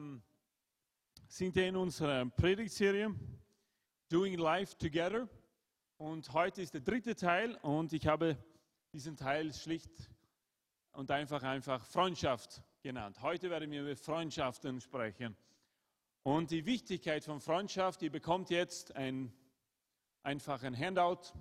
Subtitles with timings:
[0.00, 0.22] ähm,
[1.28, 3.14] sind in unserer Predigtserie
[4.08, 5.28] Doing Life Together.
[5.98, 8.36] Und heute ist der dritte Teil und ich habe
[8.92, 9.92] diesen Teil schlicht
[10.92, 13.20] und einfach einfach Freundschaft genannt.
[13.20, 15.36] Heute werden wir über Freundschaften sprechen.
[16.22, 19.32] Und die Wichtigkeit von Freundschaft, ihr bekommt jetzt ein,
[20.22, 21.32] einfach ein Handout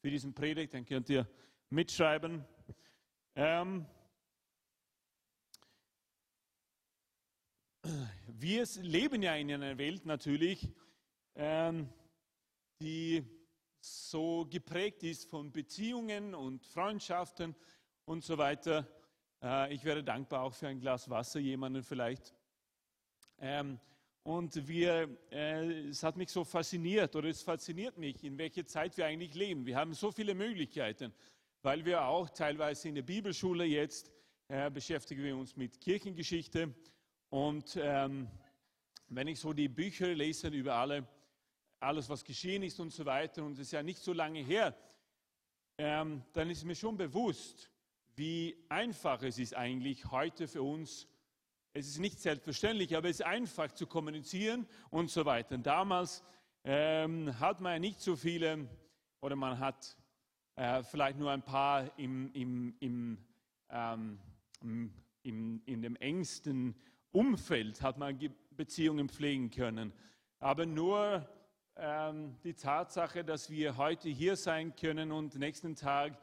[0.00, 1.28] für diesen Predigt, dann könnt ihr
[1.68, 2.44] mitschreiben.
[3.34, 3.86] Ähm,
[8.26, 10.68] wir leben ja in einer Welt natürlich,
[11.34, 11.88] ähm,
[12.80, 13.22] die
[13.80, 17.54] so geprägt ist von Beziehungen und Freundschaften
[18.06, 18.86] und so weiter.
[19.42, 22.34] Äh, ich wäre dankbar auch für ein Glas Wasser, jemanden vielleicht.
[23.38, 23.78] Ähm,
[24.22, 28.96] und wir, äh, es hat mich so fasziniert oder es fasziniert mich, in welcher Zeit
[28.96, 29.66] wir eigentlich leben.
[29.66, 31.12] Wir haben so viele Möglichkeiten,
[31.60, 34.10] weil wir auch teilweise in der Bibelschule jetzt
[34.48, 36.74] äh, beschäftigen wir uns mit Kirchengeschichte
[37.34, 38.28] und ähm,
[39.08, 41.04] wenn ich so die Bücher lese über alle,
[41.80, 44.72] alles, was geschehen ist und so weiter, und es ist ja nicht so lange her,
[45.76, 47.72] ähm, dann ist mir schon bewusst,
[48.14, 51.08] wie einfach es ist eigentlich heute für uns.
[51.72, 55.56] Es ist nicht selbstverständlich, aber es ist einfach zu kommunizieren und so weiter.
[55.56, 56.22] Und damals
[56.62, 58.68] ähm, hat man ja nicht so viele,
[59.20, 59.96] oder man hat
[60.54, 63.18] äh, vielleicht nur ein paar im, im, im,
[63.70, 64.20] ähm,
[65.24, 66.76] im, in dem engsten
[67.14, 68.18] Umfeld hat man
[68.50, 69.92] Beziehungen pflegen können.
[70.40, 71.24] Aber nur
[71.76, 76.18] ähm, die Tatsache, dass wir heute hier sein können und nächsten Tag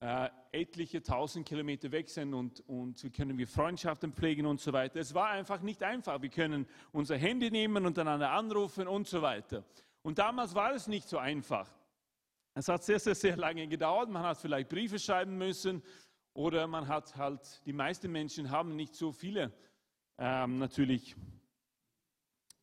[0.00, 4.72] äh, etliche tausend Kilometer weg sind und, und wir können wir Freundschaften pflegen und so
[4.72, 4.98] weiter.
[4.98, 6.20] Es war einfach nicht einfach.
[6.22, 9.62] Wir können unser Handy nehmen und einander anrufen und so weiter.
[10.02, 11.70] Und damals war es nicht so einfach.
[12.54, 14.08] Es hat sehr, sehr, sehr lange gedauert.
[14.08, 15.82] Man hat vielleicht Briefe schreiben müssen
[16.32, 19.52] oder man hat halt, die meisten Menschen haben nicht so viele
[20.18, 21.16] ähm, natürlich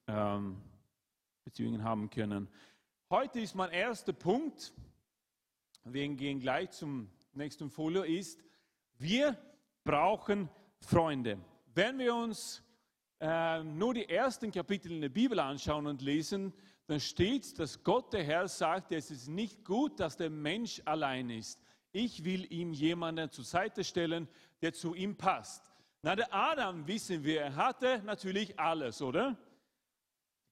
[0.07, 0.61] ähm,
[1.43, 2.47] Beziehungen haben können.
[3.09, 4.73] Heute ist mein erster Punkt,
[5.83, 8.39] wir gehen gleich zum nächsten Folio, ist,
[8.97, 9.37] wir
[9.83, 11.39] brauchen Freunde.
[11.73, 12.63] Wenn wir uns
[13.19, 16.53] äh, nur die ersten Kapitel in der Bibel anschauen und lesen,
[16.87, 21.29] dann steht, dass Gott der Herr sagt, es ist nicht gut, dass der Mensch allein
[21.29, 21.61] ist.
[21.91, 24.27] Ich will ihm jemanden zur Seite stellen,
[24.61, 25.70] der zu ihm passt.
[26.03, 29.37] Na, der Adam, wissen wir, er hatte natürlich alles, oder?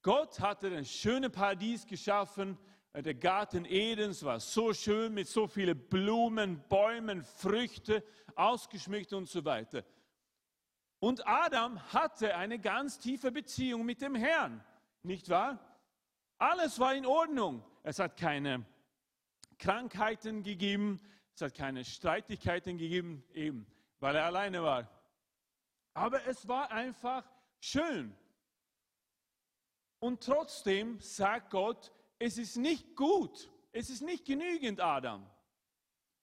[0.01, 2.57] Gott hatte ein schönes Paradies geschaffen.
[2.93, 8.03] Der Garten Edens war so schön mit so vielen Blumen, Bäumen, Früchte,
[8.35, 9.83] ausgeschmückt und so weiter.
[10.99, 14.63] Und Adam hatte eine ganz tiefe Beziehung mit dem Herrn,
[15.01, 15.59] nicht wahr?
[16.38, 17.63] Alles war in Ordnung.
[17.83, 18.65] Es hat keine
[19.57, 20.99] Krankheiten gegeben,
[21.33, 23.65] es hat keine Streitigkeiten gegeben, eben
[23.99, 24.98] weil er alleine war.
[25.99, 27.29] Aber es war einfach
[27.59, 28.15] schön.
[29.99, 35.29] Und trotzdem sagt Gott, es ist nicht gut, es ist nicht genügend, Adam,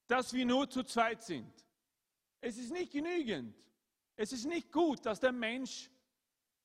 [0.06, 1.52] dass wir nur zu zweit sind.
[2.40, 3.54] Es ist nicht genügend.
[4.16, 5.90] Es ist nicht gut, dass der Mensch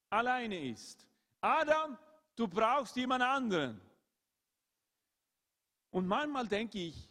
[0.09, 1.05] alleine ist.
[1.41, 1.97] Adam,
[2.38, 3.81] du brauchst jemand anderen.
[5.89, 7.09] Und manchmal denke ich,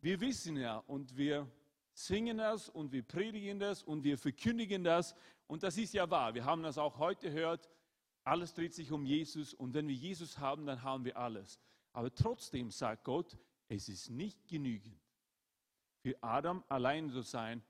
[0.00, 1.50] wir wissen ja und wir
[1.94, 5.14] singen das und wir predigen das und wir verkündigen das.
[5.46, 6.34] Und das ist ja wahr.
[6.34, 7.70] Wir haben das auch heute gehört.
[8.24, 9.54] Alles dreht sich um Jesus.
[9.54, 11.58] Und wenn wir Jesus haben, dann haben wir alles.
[11.92, 13.38] Aber trotzdem sagt Gott,
[13.68, 15.00] es ist nicht genügend,
[16.02, 17.62] für Adam allein zu sein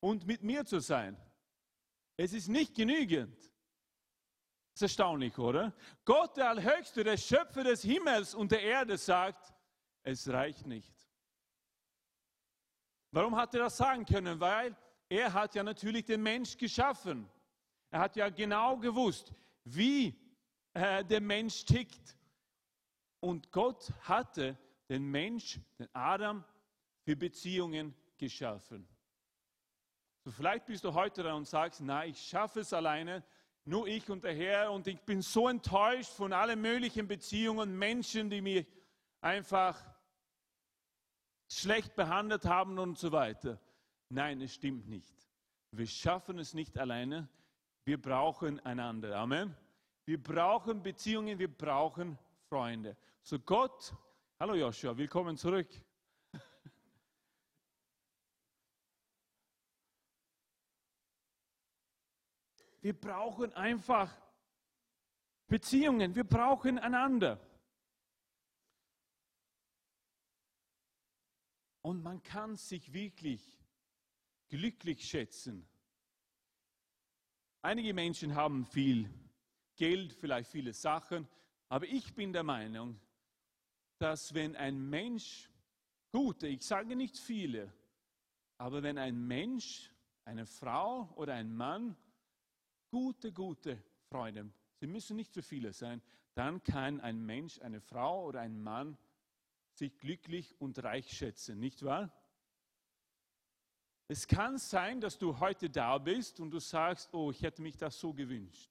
[0.00, 1.16] und mit mir zu sein.
[2.16, 3.36] Es ist nicht genügend.
[3.36, 3.52] Das
[4.74, 5.72] ist erstaunlich, oder?
[6.04, 9.54] Gott, der Allhöchste, der Schöpfer des Himmels und der Erde, sagt,
[10.02, 10.97] es reicht nicht.
[13.10, 14.38] Warum hat er das sagen können?
[14.38, 14.76] Weil
[15.08, 17.28] er hat ja natürlich den Mensch geschaffen.
[17.90, 19.32] Er hat ja genau gewusst,
[19.64, 20.14] wie
[20.74, 22.16] äh, der Mensch tickt.
[23.20, 24.56] Und Gott hatte
[24.88, 26.44] den Mensch, den Adam,
[27.02, 28.86] für Beziehungen geschaffen.
[30.24, 33.24] So vielleicht bist du heute da und sagst, na, ich schaffe es alleine,
[33.64, 38.28] nur ich und der Herr und ich bin so enttäuscht von allen möglichen Beziehungen, Menschen,
[38.28, 38.66] die mich
[39.20, 39.82] einfach
[41.48, 43.58] schlecht behandelt haben und so weiter.
[44.10, 45.14] Nein, es stimmt nicht.
[45.70, 47.28] Wir schaffen es nicht alleine.
[47.84, 49.16] Wir brauchen einander.
[49.16, 49.56] Amen.
[50.04, 52.18] Wir brauchen Beziehungen, wir brauchen
[52.48, 52.96] Freunde.
[53.22, 53.94] So Gott,
[54.40, 55.68] hallo Joshua, willkommen zurück.
[62.80, 64.10] Wir brauchen einfach
[65.46, 67.38] Beziehungen, wir brauchen einander.
[71.82, 73.42] Und man kann sich wirklich
[74.48, 75.68] glücklich schätzen,
[77.60, 79.10] Einige Menschen haben viel
[79.76, 81.28] Geld, vielleicht viele Sachen,
[81.68, 83.00] aber ich bin der Meinung,
[83.98, 85.50] dass wenn ein Mensch,
[86.12, 87.72] gute, ich sage nicht viele,
[88.58, 89.92] aber wenn ein Mensch,
[90.24, 91.96] eine Frau oder ein Mann
[92.90, 96.00] gute, gute Freunde, sie müssen nicht so viele sein,
[96.34, 98.96] dann kann ein Mensch, eine Frau oder ein Mann
[99.78, 102.12] sich glücklich und reich schätzen, nicht wahr?
[104.08, 107.76] Es kann sein, dass du heute da bist und du sagst, oh, ich hätte mich
[107.76, 108.70] das so gewünscht.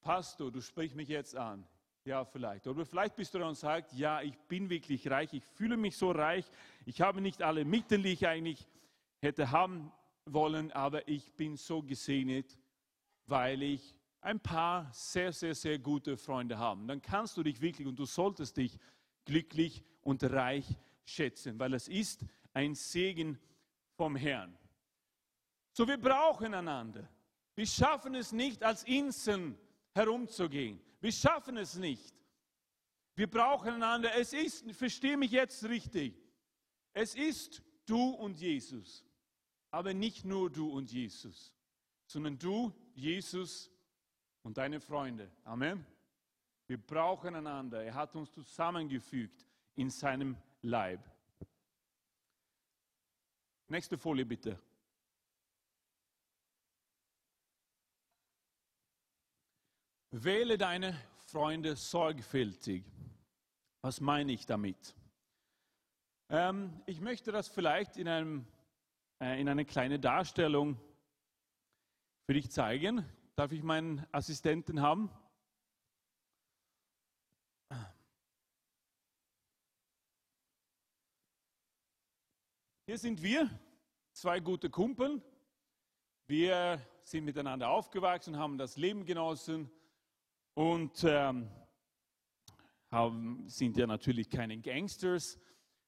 [0.00, 1.66] Pastor, du sprichst mich jetzt an.
[2.04, 2.66] Ja, vielleicht.
[2.68, 5.96] Oder vielleicht bist du da und sagst, ja, ich bin wirklich reich, ich fühle mich
[5.96, 6.44] so reich,
[6.84, 8.68] ich habe nicht alle Mittel, die ich eigentlich
[9.20, 9.90] hätte haben
[10.24, 12.56] wollen, aber ich bin so gesegnet,
[13.26, 16.84] weil ich ein paar sehr, sehr, sehr gute Freunde habe.
[16.86, 18.78] Dann kannst du dich wirklich und du solltest dich
[19.26, 20.66] glücklich und reich
[21.04, 23.38] schätzen, weil es ist ein Segen
[23.96, 24.56] vom Herrn.
[25.72, 27.06] So, wir brauchen einander.
[27.54, 29.58] Wir schaffen es nicht, als Inseln
[29.92, 30.80] herumzugehen.
[31.00, 32.14] Wir schaffen es nicht.
[33.14, 34.14] Wir brauchen einander.
[34.14, 36.14] Es ist, verstehe mich jetzt richtig,
[36.92, 39.04] es ist du und Jesus.
[39.70, 41.54] Aber nicht nur du und Jesus,
[42.06, 43.70] sondern du, Jesus
[44.42, 45.30] und deine Freunde.
[45.44, 45.84] Amen.
[46.66, 47.84] Wir brauchen einander.
[47.84, 49.46] Er hat uns zusammengefügt
[49.76, 51.00] in seinem Leib.
[53.68, 54.58] Nächste Folie bitte.
[60.10, 60.96] Wähle deine
[61.26, 62.84] Freunde sorgfältig.
[63.82, 64.94] Was meine ich damit?
[66.28, 68.46] Ähm, ich möchte das vielleicht in, einem,
[69.20, 70.80] äh, in einer kleinen Darstellung
[72.26, 73.04] für dich zeigen.
[73.36, 75.10] Darf ich meinen Assistenten haben?
[82.88, 83.50] Hier sind wir,
[84.12, 85.20] zwei gute Kumpel.
[86.28, 89.68] Wir sind miteinander aufgewachsen, haben das Leben genossen
[90.54, 91.50] und ähm,
[92.92, 95.36] haben, sind ja natürlich keine Gangsters,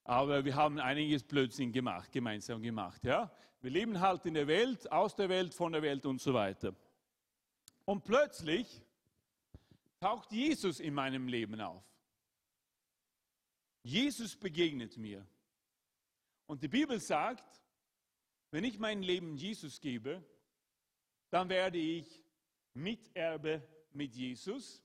[0.03, 3.05] aber wir haben einiges Blödsinn gemacht, gemeinsam gemacht.
[3.05, 3.31] Ja?
[3.61, 6.75] Wir leben halt in der Welt, aus der Welt, von der Welt und so weiter.
[7.85, 8.83] Und plötzlich
[10.01, 11.85] taucht Jesus in meinem Leben auf.
[13.85, 15.25] Jesus begegnet mir.
[16.49, 17.63] Und die Bibel sagt,
[18.51, 20.25] wenn ich mein Leben Jesus gebe,
[21.29, 22.25] dann werde ich
[22.73, 23.63] Miterbe
[23.93, 24.83] mit Jesus.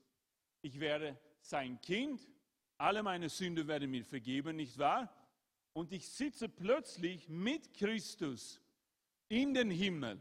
[0.60, 2.20] Ich werde sein Kind.
[2.76, 5.10] Alle meine Sünden werden mir vergeben, nicht wahr?
[5.72, 8.60] Und ich sitze plötzlich mit Christus
[9.28, 10.20] in den Himmel.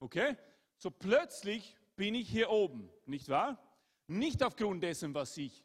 [0.00, 0.34] Okay?
[0.78, 3.62] So plötzlich bin ich hier oben, nicht wahr?
[4.06, 5.62] Nicht aufgrund dessen, was ich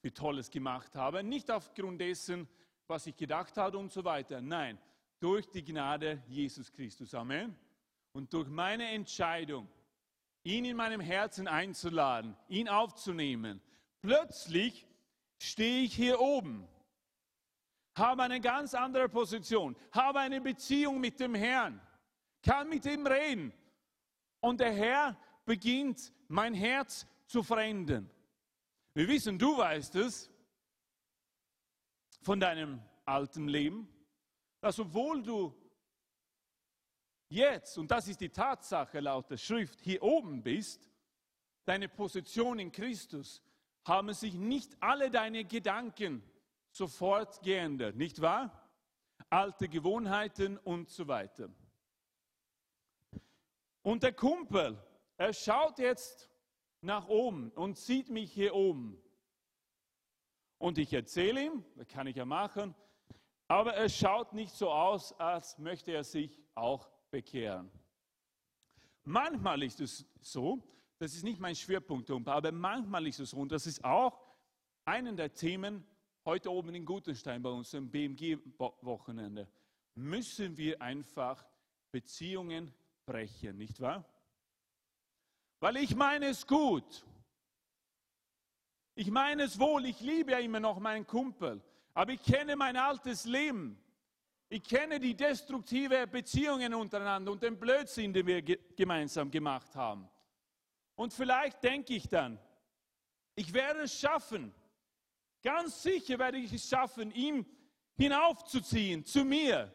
[0.00, 2.48] für Tolles gemacht habe, nicht aufgrund dessen,
[2.88, 4.40] was ich gedacht habe und so weiter.
[4.40, 4.78] Nein,
[5.20, 7.14] durch die Gnade Jesus Christus.
[7.14, 7.56] Amen.
[8.12, 9.68] Und durch meine Entscheidung,
[10.42, 13.60] ihn in meinem Herzen einzuladen, ihn aufzunehmen,
[14.00, 14.86] plötzlich
[15.38, 16.66] stehe ich hier oben,
[17.94, 21.80] habe eine ganz andere Position, habe eine Beziehung mit dem Herrn,
[22.42, 23.52] kann mit ihm reden.
[24.40, 28.08] Und der Herr beginnt mein Herz zu verändern.
[28.94, 30.30] Wir wissen, du weißt es,
[32.22, 33.88] von deinem alten Leben,
[34.60, 35.54] dass obwohl du
[37.30, 40.90] jetzt, und das ist die Tatsache laut der Schrift, hier oben bist,
[41.64, 43.42] deine Position in Christus,
[43.86, 46.22] haben sich nicht alle deine Gedanken
[46.70, 48.68] sofort geändert, nicht wahr?
[49.30, 51.50] Alte Gewohnheiten und so weiter.
[53.82, 54.82] Und der Kumpel,
[55.16, 56.30] er schaut jetzt
[56.82, 59.02] nach oben und sieht mich hier oben.
[60.58, 62.74] Und ich erzähle ihm, das kann ich ja machen,
[63.48, 67.70] aber es schaut nicht so aus, als möchte er sich auch bekehren.
[69.04, 70.62] Manchmal ist es so,
[70.98, 74.20] das ist nicht mein Schwerpunkt, aber manchmal ist es so, und das ist auch
[74.84, 75.84] einen der Themen
[76.26, 79.48] heute oben in Gutenstein bei uns im BMG-Wochenende,
[79.94, 81.42] müssen wir einfach
[81.90, 82.74] Beziehungen
[83.06, 84.04] brechen, nicht wahr?
[85.60, 87.04] Weil ich meine es gut.
[88.94, 91.62] Ich meine es wohl, ich liebe ja immer noch meinen Kumpel,
[91.98, 93.76] aber ich kenne mein altes Leben.
[94.48, 100.08] Ich kenne die destruktive Beziehungen untereinander und den Blödsinn, den wir gemeinsam gemacht haben.
[100.94, 102.38] Und vielleicht denke ich dann,
[103.34, 104.54] ich werde es schaffen,
[105.42, 107.44] ganz sicher werde ich es schaffen, ihn
[107.96, 109.74] hinaufzuziehen zu mir.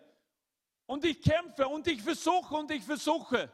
[0.85, 3.51] Und ich kämpfe und ich versuche und ich versuche.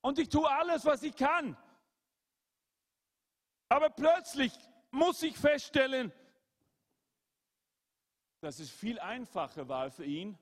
[0.00, 1.54] Und ich tue alles, was ich kann.
[3.68, 4.54] Aber plötzlich
[4.90, 6.14] muss ich feststellen,
[8.42, 10.36] dass es viel einfacher war für ihn,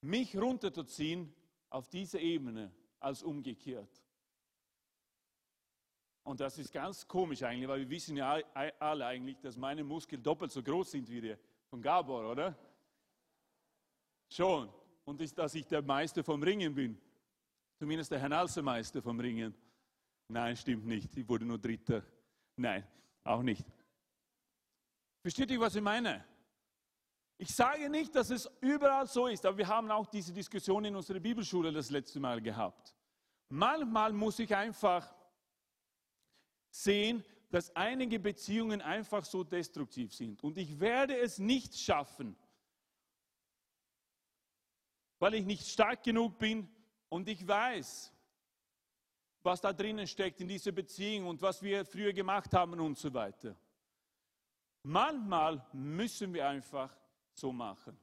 [0.00, 1.32] mich runterzuziehen
[1.68, 4.02] auf diese Ebene als umgekehrt.
[6.22, 8.38] Und das ist ganz komisch eigentlich, weil wir wissen ja
[8.78, 11.36] alle eigentlich, dass meine Muskeln doppelt so groß sind wie die
[11.68, 12.56] von Gabor, oder?
[14.30, 14.72] Schon.
[15.04, 16.98] Und ist, dass ich der Meister vom Ringen bin.
[17.76, 18.48] Zumindest der Herr
[19.02, 19.54] vom Ringen.
[20.28, 21.14] Nein, stimmt nicht.
[21.16, 22.02] Ich wurde nur Dritter.
[22.56, 22.86] Nein,
[23.24, 23.66] auch nicht.
[25.20, 26.24] Versteht ihr, was ich meine?
[27.40, 30.96] Ich sage nicht, dass es überall so ist, aber wir haben auch diese Diskussion in
[30.96, 32.96] unserer Bibelschule das letzte Mal gehabt.
[33.48, 35.14] Manchmal muss ich einfach
[36.68, 40.42] sehen, dass einige Beziehungen einfach so destruktiv sind.
[40.42, 42.36] Und ich werde es nicht schaffen,
[45.20, 46.68] weil ich nicht stark genug bin
[47.08, 48.12] und ich weiß,
[49.42, 53.14] was da drinnen steckt in dieser Beziehung und was wir früher gemacht haben und so
[53.14, 53.56] weiter.
[54.82, 56.94] Manchmal müssen wir einfach
[57.38, 57.98] so machen.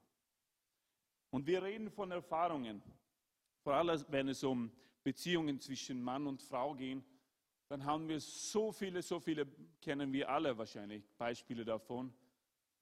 [1.30, 2.82] Und wir reden von Erfahrungen,
[3.62, 4.72] vor allem wenn es um
[5.04, 7.04] Beziehungen zwischen Mann und Frau geht,
[7.68, 9.48] dann haben wir so viele, so viele,
[9.82, 12.14] kennen wir alle wahrscheinlich, Beispiele davon,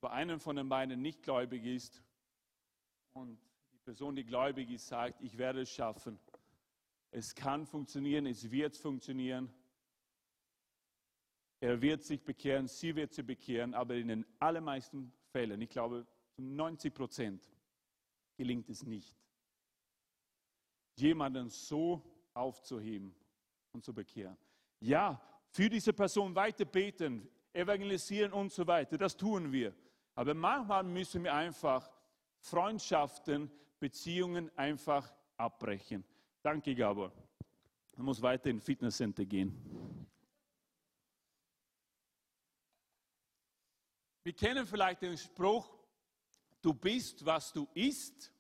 [0.02, 2.04] wo einer von den beiden nicht gläubig ist
[3.14, 3.40] und
[3.72, 6.20] die Person, die gläubig ist, sagt, ich werde es schaffen.
[7.12, 9.54] Es kann funktionieren, es wird funktionieren.
[11.60, 16.06] Er wird sich bekehren, sie wird sich bekehren, aber in den allermeisten Fällen, ich glaube
[16.36, 17.52] zu 90 Prozent,
[18.36, 19.16] gelingt es nicht,
[20.96, 22.02] jemanden so
[22.34, 23.16] aufzuheben
[23.72, 24.38] und zu bekehren.
[24.80, 29.74] Ja, für diese Person weiter beten, evangelisieren und so weiter, das tun wir.
[30.16, 31.90] Aber manchmal müssen wir einfach
[32.40, 36.04] Freundschaften, Beziehungen einfach abbrechen.
[36.42, 37.12] Danke, Gabor.
[37.96, 40.08] Man muss weiter in Fitnesscenter gehen.
[44.24, 45.70] Wir kennen vielleicht den Spruch,
[46.64, 48.32] du bist, was du isst.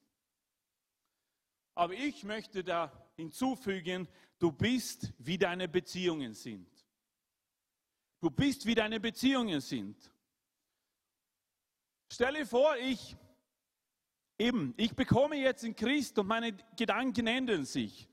[1.75, 4.08] Aber ich möchte da hinzufügen,
[4.39, 6.68] du bist, wie deine Beziehungen sind.
[8.20, 10.12] Du bist, wie deine Beziehungen sind.
[12.12, 13.18] Stelle vor, ich
[14.38, 18.08] eben, ich bekomme jetzt in Christ und meine Gedanken ändern sich.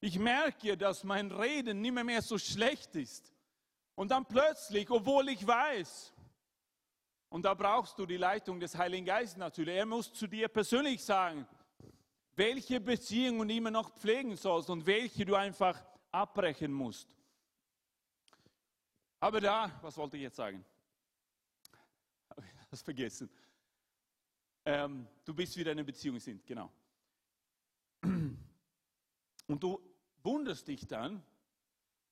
[0.00, 3.34] Ich merke, dass mein Reden nicht mehr, mehr so schlecht ist.
[3.96, 6.14] Und dann plötzlich, obwohl ich weiß,
[7.28, 11.04] und da brauchst du die Leitung des Heiligen Geistes natürlich, er muss zu dir persönlich
[11.04, 11.46] sagen,
[12.34, 17.14] welche Beziehungen du immer noch pflegen sollst und welche du einfach abbrechen musst.
[19.20, 20.64] Aber da, was wollte ich jetzt sagen?
[22.30, 23.28] Habe ich das vergessen?
[24.64, 26.70] Ähm, du bist wie deine Beziehungen sind, genau.
[28.02, 29.80] Und du
[30.22, 31.22] wunderst dich dann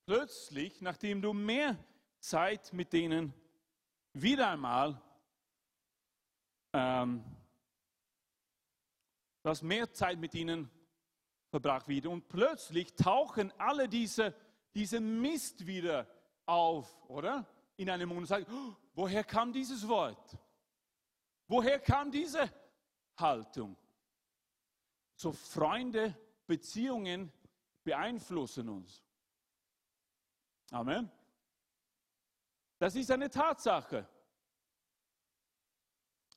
[0.07, 1.79] plötzlich, nachdem du mehr
[2.19, 3.33] Zeit mit denen
[4.23, 5.01] wieder einmal
[6.73, 7.25] ähm,
[9.47, 10.69] Du hast mehr Zeit mit ihnen
[11.51, 12.11] verbracht wieder.
[12.11, 14.35] Und plötzlich tauchen alle diese,
[14.75, 16.09] diese Mist wieder
[16.47, 17.47] auf, oder?
[17.77, 20.37] In einem Mund und sagen, oh, woher kam dieses Wort?
[21.47, 22.53] Woher kam diese
[23.17, 23.77] Haltung?
[25.15, 26.19] So Freunde,
[26.49, 27.33] Beziehungen
[27.85, 29.05] beeinflussen uns.
[30.73, 31.09] Amen.
[32.79, 34.07] Das ist eine Tatsache.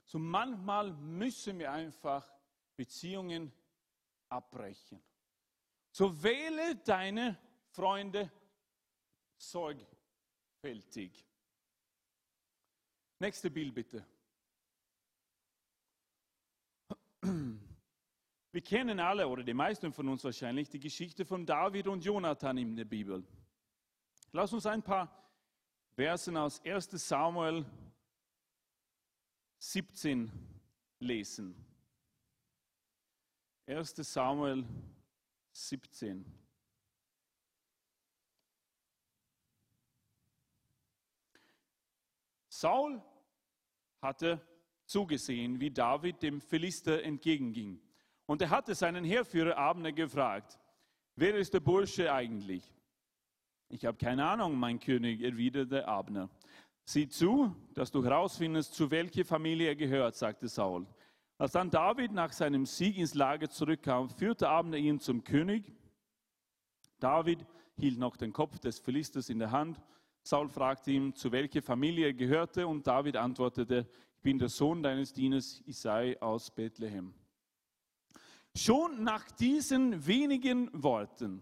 [0.06, 2.28] So manchmal müssen wir einfach
[2.76, 3.52] Beziehungen
[4.30, 5.04] abbrechen.
[5.92, 7.38] So wähle deine
[7.72, 8.32] Freunde
[9.38, 11.26] sorgfältig.
[13.20, 14.06] Nächste Bild bitte.
[18.52, 22.58] Wir kennen alle, oder die meisten von uns wahrscheinlich, die Geschichte von David und Jonathan
[22.58, 23.24] in der Bibel.
[24.32, 25.29] Lass uns ein paar
[26.00, 27.66] Versen aus 1 Samuel
[29.58, 30.32] 17
[31.00, 31.54] lesen.
[33.68, 34.64] 1 Samuel
[35.52, 36.24] 17.
[42.48, 43.02] Saul
[44.02, 44.40] hatte
[44.86, 47.78] zugesehen, wie David dem Philister entgegenging.
[48.26, 50.58] Und er hatte seinen Heerführer Abner gefragt,
[51.18, 52.79] wer ist der Bursche eigentlich?
[53.72, 56.28] Ich habe keine Ahnung, mein König, erwiderte Abner.
[56.86, 60.88] Sieh zu, dass du herausfindest, zu welcher Familie er gehört, sagte Saul.
[61.38, 65.72] Als dann David nach seinem Sieg ins Lager zurückkam, führte Abner ihn zum König.
[67.00, 67.46] David
[67.78, 69.80] hielt noch den Kopf des Philisters in der Hand.
[70.24, 74.82] Saul fragte ihn, zu welcher Familie er gehörte, und David antwortete, ich bin der Sohn
[74.82, 77.14] deines Dieners Isai aus Bethlehem.
[78.56, 81.40] Schon nach diesen wenigen Worten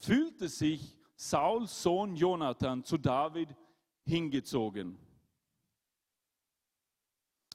[0.00, 3.54] fühlte sich Sauls Sohn Jonathan zu David
[4.04, 4.98] hingezogen.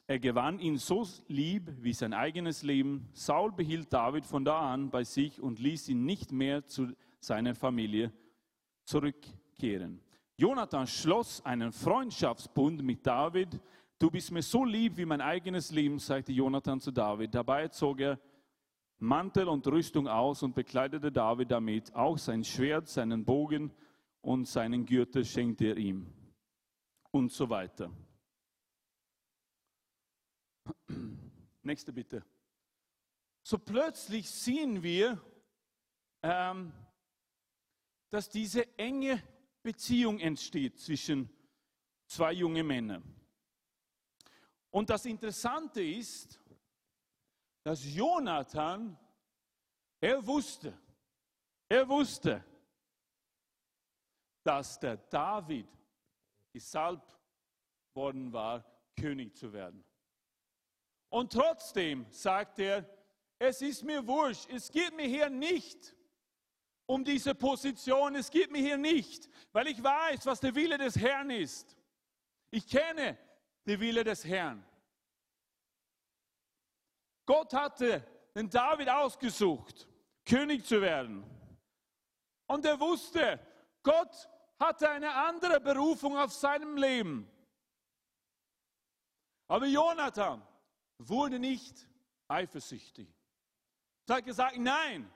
[0.08, 3.08] Er gewann ihn so lieb wie sein eigenes Leben.
[3.14, 6.88] Saul behielt David von da an bei sich und ließ ihn nicht mehr zu
[7.20, 8.12] seiner Familie
[8.86, 10.02] zurückkehren.
[10.36, 13.60] Jonathan schloss einen Freundschaftsbund mit David.
[14.00, 17.36] Du bist mir so lieb wie mein eigenes Leben, sagte Jonathan zu David.
[17.36, 18.20] Dabei zog er
[19.00, 21.96] Mantel und Rüstung aus und bekleidete David damit.
[21.96, 23.72] Auch sein Schwert, seinen Bogen
[24.22, 26.14] und seinen Gürtel schenkte er ihm.
[27.12, 27.92] Und so weiter.
[31.64, 32.24] Nächste bitte.
[33.42, 35.20] So plötzlich sehen wir,
[36.22, 36.74] ähm,
[38.10, 39.24] dass diese enge
[39.64, 41.30] Beziehung entsteht zwischen
[42.06, 43.04] zwei jungen Männern.
[44.72, 46.39] Und das Interessante ist,
[47.64, 48.98] dass Jonathan,
[50.00, 50.78] er wusste,
[51.68, 52.44] er wusste,
[54.44, 55.68] dass der David
[56.52, 57.18] gesalbt
[57.94, 59.84] worden war, König zu werden.
[61.10, 62.86] Und trotzdem sagt er,
[63.40, 65.96] es ist mir wurscht, es geht mir hier nicht
[66.86, 70.96] um diese Position, es geht mir hier nicht, weil ich weiß, was der Wille des
[70.98, 71.78] Herrn ist.
[72.52, 73.18] Ich kenne
[73.66, 74.66] den Wille des Herrn.
[77.30, 79.88] Gott hatte den David ausgesucht,
[80.26, 81.24] König zu werden.
[82.48, 83.40] Und er wusste,
[83.84, 84.28] Gott
[84.60, 87.30] hatte eine andere Berufung auf seinem Leben.
[89.48, 90.42] Aber Jonathan
[90.98, 91.88] wurde nicht
[92.28, 93.08] eifersüchtig.
[94.08, 95.08] Er hat gesagt, nein,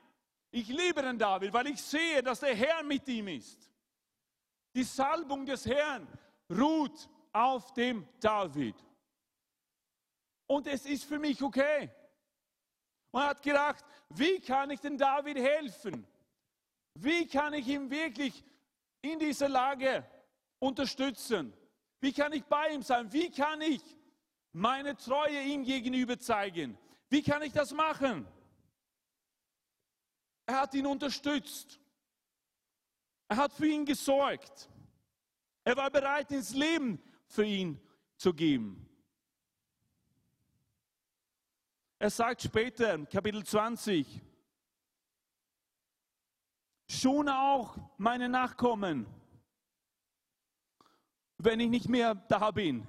[0.52, 3.72] ich liebe den David, weil ich sehe, dass der Herr mit ihm ist.
[4.76, 6.08] Die Salbung des Herrn
[6.48, 8.76] ruht auf dem David.
[10.46, 11.90] Und es ist für mich okay.
[13.14, 16.06] Man hat gedacht, wie kann ich den David helfen?
[16.96, 18.44] Wie kann ich ihn wirklich
[19.02, 20.04] in dieser Lage
[20.60, 21.54] unterstützen?
[22.00, 23.14] Wie kann ich bei ihm sein?
[23.14, 23.82] Wie kann ich
[24.52, 26.76] meine Treue ihm gegenüber zeigen?
[27.10, 28.28] Wie kann ich das machen?
[30.48, 31.80] Er hat ihn unterstützt.
[33.28, 34.70] Er hat für ihn gesorgt.
[35.64, 37.80] Er war bereit, ins Leben für ihn
[38.18, 38.90] zu geben.
[42.04, 44.22] Er sagt später, Kapitel 20,
[46.86, 49.06] schon auch meine Nachkommen,
[51.38, 52.86] wenn ich nicht mehr da bin.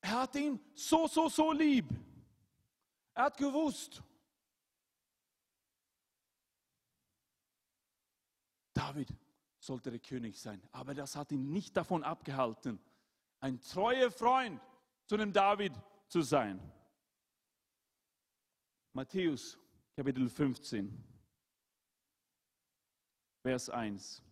[0.00, 1.88] Er hat ihn so, so, so lieb.
[3.14, 4.02] Er hat gewusst,
[8.74, 9.14] David
[9.60, 10.60] sollte der König sein.
[10.72, 12.80] Aber das hat ihn nicht davon abgehalten,
[13.38, 14.60] ein treuer Freund
[15.06, 15.74] zu dem David
[16.08, 16.60] zu sein.
[18.98, 19.56] Matthäus
[19.94, 20.92] Kapitel 15,
[23.44, 24.24] Vers 1.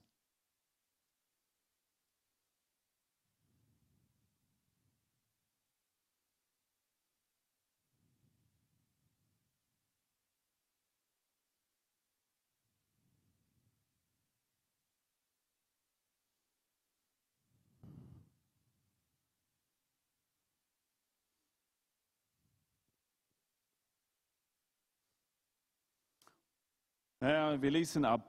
[27.21, 28.29] Ja, wir lesen ab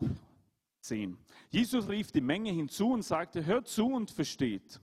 [0.80, 1.17] 10.
[1.50, 4.80] Jesus rief die Menge hinzu und sagte, hört zu und versteht.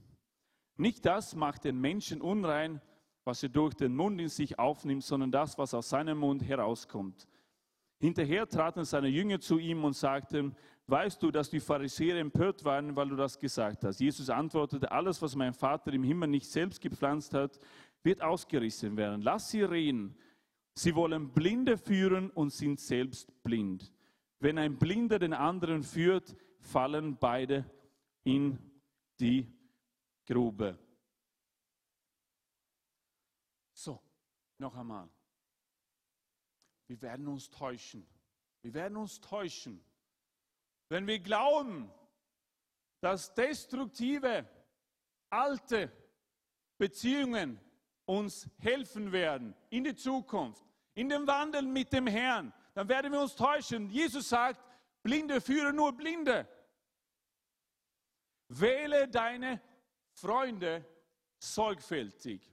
[0.76, 2.82] Nicht das macht den Menschen unrein,
[3.24, 7.26] was er durch den Mund in sich aufnimmt, sondern das, was aus seinem Mund herauskommt.
[7.98, 10.54] Hinterher traten seine Jünger zu ihm und sagten,
[10.88, 14.00] weißt du, dass die Pharisäer empört waren, weil du das gesagt hast?
[14.00, 17.58] Jesus antwortete, alles, was mein Vater im Himmel nicht selbst gepflanzt hat,
[18.02, 19.22] wird ausgerissen werden.
[19.22, 20.14] Lass sie reden.
[20.74, 23.92] Sie wollen Blinde führen und sind selbst blind.
[24.40, 27.64] Wenn ein Blinder den anderen führt, fallen beide
[28.24, 28.58] in
[29.20, 29.52] die
[30.26, 30.78] Grube.
[33.72, 34.02] So,
[34.58, 35.08] noch einmal.
[36.86, 38.06] Wir werden uns täuschen.
[38.62, 39.84] Wir werden uns täuschen,
[40.88, 41.92] wenn wir glauben,
[43.00, 44.48] dass destruktive,
[45.28, 45.92] alte
[46.78, 47.60] Beziehungen
[48.06, 50.63] uns helfen werden in die Zukunft,
[50.94, 53.90] in dem Wandel mit dem Herrn, dann werden wir uns täuschen.
[53.90, 54.60] Jesus sagt,
[55.02, 56.48] Blinde führen nur Blinde.
[58.48, 59.60] Wähle deine
[60.12, 60.84] Freunde
[61.38, 62.50] sorgfältig.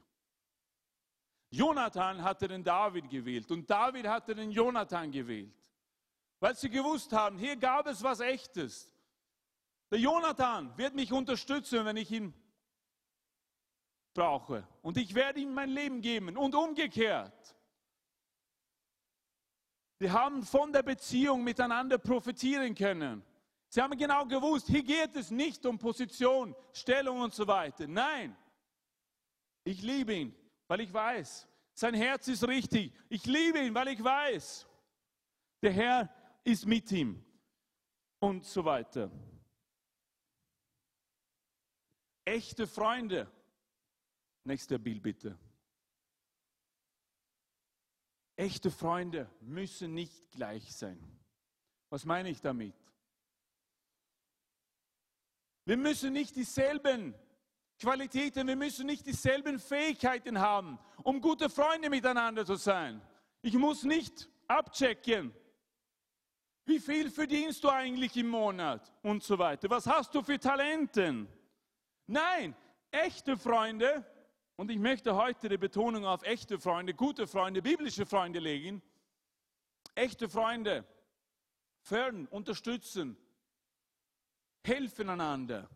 [1.49, 5.69] Jonathan hatte den David gewählt und David hatte den Jonathan gewählt,
[6.39, 8.89] weil sie gewusst haben, hier gab es was Echtes.
[9.91, 12.34] Der Jonathan wird mich unterstützen, wenn ich ihn
[14.13, 14.65] brauche.
[14.82, 17.56] Und ich werde ihm mein Leben geben und umgekehrt.
[20.02, 23.22] Sie haben von der Beziehung miteinander profitieren können.
[23.70, 27.88] Sie haben genau gewusst, hier geht es nicht um Position, Stellung und so weiter.
[27.88, 28.36] Nein,
[29.64, 30.36] Ich liebe ihn,
[30.68, 32.92] weil ich weiß, sein Herz ist richtig.
[33.10, 34.68] Ich liebe ihn, weil ich weiß,
[35.62, 36.10] der Herr
[36.44, 37.24] ist mit ihm
[38.20, 39.12] und so weiter.
[42.26, 43.32] Echte Freunde.
[44.46, 45.38] Nächster Bild bitte.
[48.36, 51.00] Echte Freunde müssen nicht gleich sein.
[51.89, 52.76] Was meine ich damit?
[55.65, 57.13] Wir müssen nicht dieselben
[57.80, 63.02] Qualitäten, wir müssen nicht dieselben Fähigkeiten haben, um gute Freunde miteinander zu sein.
[63.41, 65.34] Ich muss nicht abchecken,
[66.65, 69.70] wie viel verdienst du eigentlich im Monat und so weiter.
[69.70, 71.28] Was hast du für Talenten?
[72.08, 72.56] Nein,
[72.91, 74.06] echte Freunde,
[74.62, 78.80] und ich möchte heute die Betonung auf echte Freunde, gute Freunde, biblische Freunde legen.
[79.95, 80.86] Echte Freunde
[81.80, 83.17] fördern, unterstützen,
[84.63, 85.67] helfen einander.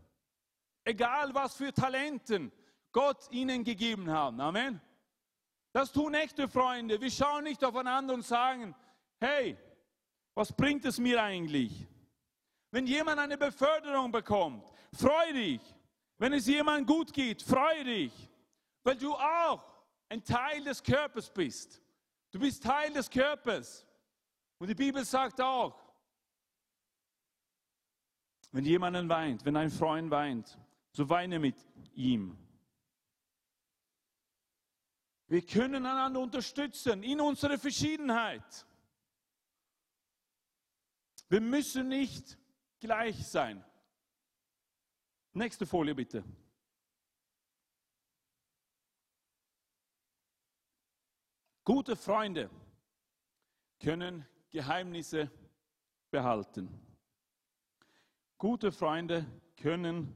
[0.84, 2.52] Egal was für Talenten
[2.92, 4.40] Gott ihnen gegeben hat.
[4.40, 4.80] Amen.
[5.74, 7.02] Das tun echte Freunde.
[7.02, 8.76] Wir schauen nicht aufeinander und sagen,
[9.20, 9.58] hey,
[10.36, 11.88] was bringt es mir eigentlich?
[12.70, 15.62] Wenn jemand eine Beförderung bekommt, freu dich.
[16.20, 18.30] Wenn es jemandem gut geht, freu dich.
[18.86, 19.64] Weil du auch
[20.10, 21.82] ein Teil des Körpers bist.
[22.32, 23.84] Du bist Teil des Körpers.
[24.60, 25.84] Und die Bibel sagt auch,
[28.52, 30.58] wenn jemand weint, wenn ein Freund weint,
[30.92, 31.56] so weine mit
[31.96, 32.38] ihm.
[35.28, 38.68] Wir können einander unterstützen in unserer Verschiedenheit.
[41.28, 42.38] Wir müssen nicht
[42.80, 43.66] gleich sein.
[45.34, 46.24] Nächste Folie bitte.
[51.66, 52.52] Gute Freunde
[53.80, 55.32] können Geheimnisse
[56.12, 56.70] behalten.
[58.38, 59.26] Gute Freunde
[59.58, 60.16] können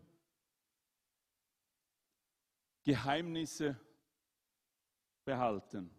[2.83, 3.79] Geheimnisse
[5.25, 5.89] behalten.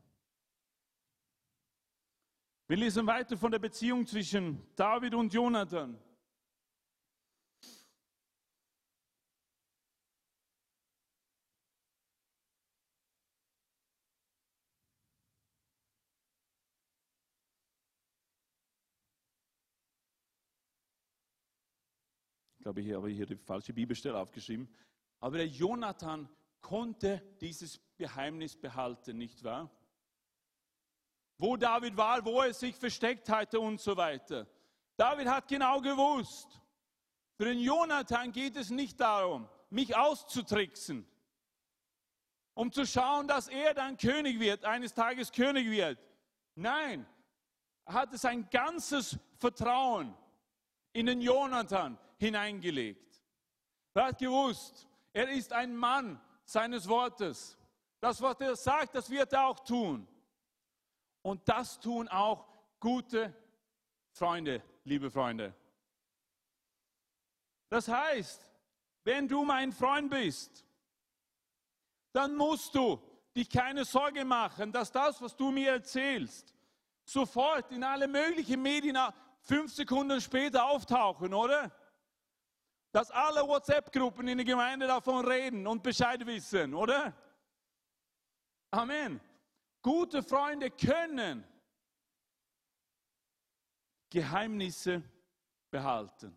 [2.68, 6.00] Wir lesen weiter von der Beziehung zwischen David und Jonathan.
[22.70, 24.68] Habe ich hier die falsche Bibelstelle aufgeschrieben.
[25.18, 26.28] Aber der Jonathan
[26.61, 29.70] konnte dieses Geheimnis behalten, nicht wahr?
[31.37, 34.46] Wo David war, wo er sich versteckt hatte und so weiter.
[34.96, 36.61] David hat genau gewusst,
[37.37, 41.06] für den Jonathan geht es nicht darum, mich auszutricksen,
[42.54, 45.98] um zu schauen, dass er dann König wird, eines Tages König wird.
[46.54, 47.06] Nein,
[47.87, 50.14] er hatte sein ganzes Vertrauen
[50.92, 53.22] in den Jonathan hineingelegt.
[53.94, 57.59] Er hat gewusst, er ist ein Mann seines Wortes.
[57.98, 60.06] Das, was er sagt, das wird er auch tun.
[61.22, 62.46] Und das tun auch
[62.78, 63.35] gute
[64.12, 65.54] Freunde, liebe Freunde.
[67.68, 68.46] Das heißt,
[69.04, 70.64] wenn du mein Freund bist,
[72.12, 73.00] dann musst du
[73.35, 76.54] dich keine Sorge machen, dass das, was du mir erzählst,
[77.04, 78.98] sofort in alle möglichen Medien
[79.40, 81.70] fünf Sekunden später auftauchen, oder?
[82.92, 87.14] Dass alle WhatsApp-Gruppen in der Gemeinde davon reden und Bescheid wissen, oder?
[88.70, 89.20] Amen.
[89.83, 91.44] Gute Freunde können
[94.11, 95.03] Geheimnisse
[95.70, 96.37] behalten.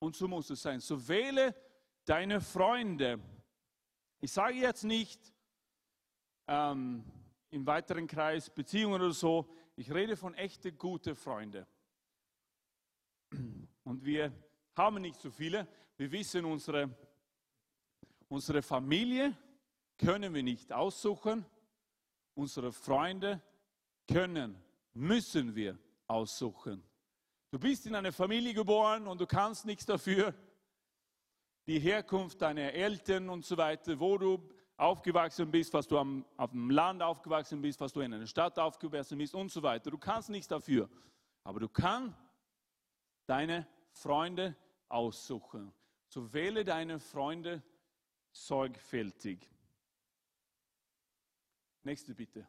[0.00, 0.80] Und so muss es sein.
[0.80, 1.54] So wähle
[2.04, 3.20] deine Freunde.
[4.20, 5.32] Ich sage jetzt nicht
[6.46, 7.04] ähm,
[7.50, 9.48] im weiteren Kreis Beziehungen oder so.
[9.76, 11.66] Ich rede von echte gute Freunde.
[13.84, 14.32] Und wir
[14.76, 15.66] haben nicht so viele.
[15.96, 16.90] Wir wissen, unsere,
[18.28, 19.36] unsere Familie
[19.96, 21.44] können wir nicht aussuchen.
[22.34, 23.40] Unsere Freunde
[24.08, 24.60] können,
[24.92, 25.78] müssen wir
[26.08, 26.82] aussuchen.
[27.52, 30.34] Du bist in eine Familie geboren und du kannst nichts dafür.
[31.68, 34.42] Die Herkunft deiner Eltern und so weiter, wo du
[34.76, 38.58] aufgewachsen bist, was du am, auf dem Land aufgewachsen bist, was du in einer Stadt
[38.58, 39.92] aufgewachsen bist und so weiter.
[39.92, 40.90] Du kannst nichts dafür.
[41.44, 42.18] Aber du kannst
[43.26, 44.56] deine Freunde
[44.88, 45.72] aussuchen.
[46.14, 47.60] So wähle deine Freunde
[48.30, 49.50] sorgfältig.
[51.82, 52.46] Nächste bitte.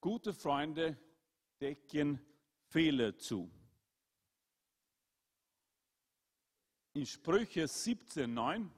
[0.00, 0.96] Gute Freunde
[1.60, 2.18] decken
[2.70, 3.50] Fehler zu.
[6.94, 8.70] In Sprüche 17,9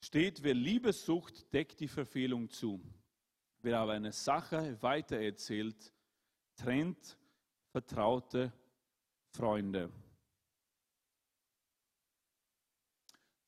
[0.00, 2.80] steht, wer Liebe sucht, deckt die Verfehlung zu.
[3.62, 5.92] Wer aber eine Sache weitererzählt,
[6.54, 7.18] trennt
[7.74, 8.52] vertraute
[9.30, 9.92] Freunde.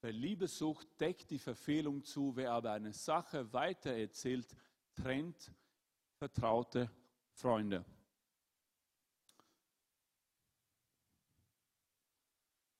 [0.00, 4.48] Weil Liebessucht deckt die Verfehlung zu, wer aber eine Sache weitererzählt,
[4.96, 5.52] trennt
[6.16, 6.90] vertraute
[7.34, 7.84] Freunde.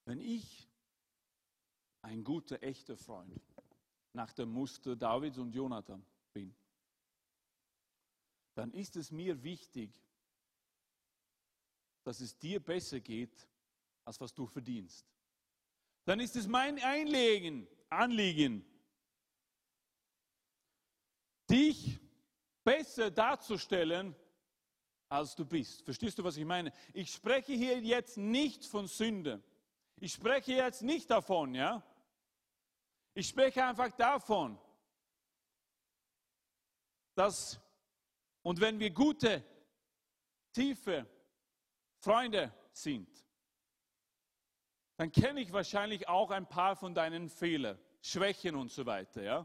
[0.04, 0.68] Wenn ich
[2.02, 3.40] ein guter, echter Freund
[4.14, 6.52] nach dem Muster Davids und Jonathan bin,
[8.54, 10.05] dann ist es mir wichtig,
[12.06, 13.48] dass es dir besser geht,
[14.04, 15.04] als was du verdienst.
[16.04, 18.64] Dann ist es mein Einlegen, Anliegen,
[21.50, 21.98] dich
[22.62, 24.14] besser darzustellen,
[25.08, 25.82] als du bist.
[25.82, 26.72] Verstehst du, was ich meine?
[26.94, 29.42] Ich spreche hier jetzt nicht von Sünde.
[29.96, 31.82] Ich spreche jetzt nicht davon, ja?
[33.14, 34.56] Ich spreche einfach davon,
[37.16, 37.58] dass,
[38.42, 39.42] und wenn wir gute,
[40.52, 41.04] tiefe
[42.06, 43.08] Freunde sind,
[44.96, 49.44] dann kenne ich wahrscheinlich auch ein paar von deinen Fehlern, Schwächen und so weiter, ja?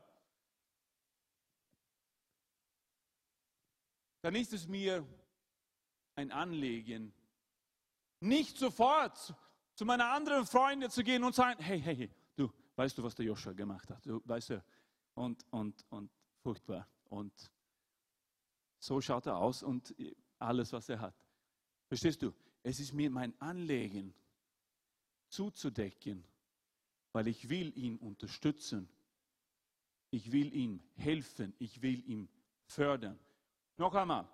[4.21, 5.03] Dann ist es mir
[6.13, 7.11] ein Anliegen,
[8.19, 9.33] nicht sofort
[9.73, 13.15] zu meiner anderen Freundin zu gehen und sagen, hey, hey, hey, du, weißt du, was
[13.15, 14.05] der Joshua gemacht hat?
[14.05, 14.63] Du, weißt du,
[15.15, 16.11] und, und, und
[16.43, 16.87] furchtbar.
[17.05, 17.33] Und
[18.77, 19.95] so schaut er aus und
[20.37, 21.25] alles, was er hat.
[21.87, 22.31] Verstehst du?
[22.63, 24.13] Es ist mir mein Anliegen,
[25.29, 26.23] zuzudecken,
[27.11, 28.87] weil ich will ihn unterstützen.
[30.11, 31.53] Ich will ihm helfen.
[31.57, 32.29] Ich will ihm
[32.65, 33.19] fördern.
[33.77, 34.27] Noch einmal.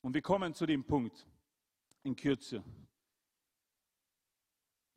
[0.00, 1.26] Und wir kommen zu dem Punkt
[2.02, 2.64] in Kürze.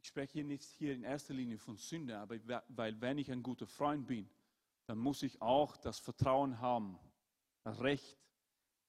[0.02, 2.38] Ich spreche hier nicht hier in erster Linie von Sünde, aber
[2.70, 4.30] weil wenn ich ein guter Freund bin,
[4.86, 7.00] dann muss ich auch das Vertrauen haben,
[7.64, 8.18] das Recht,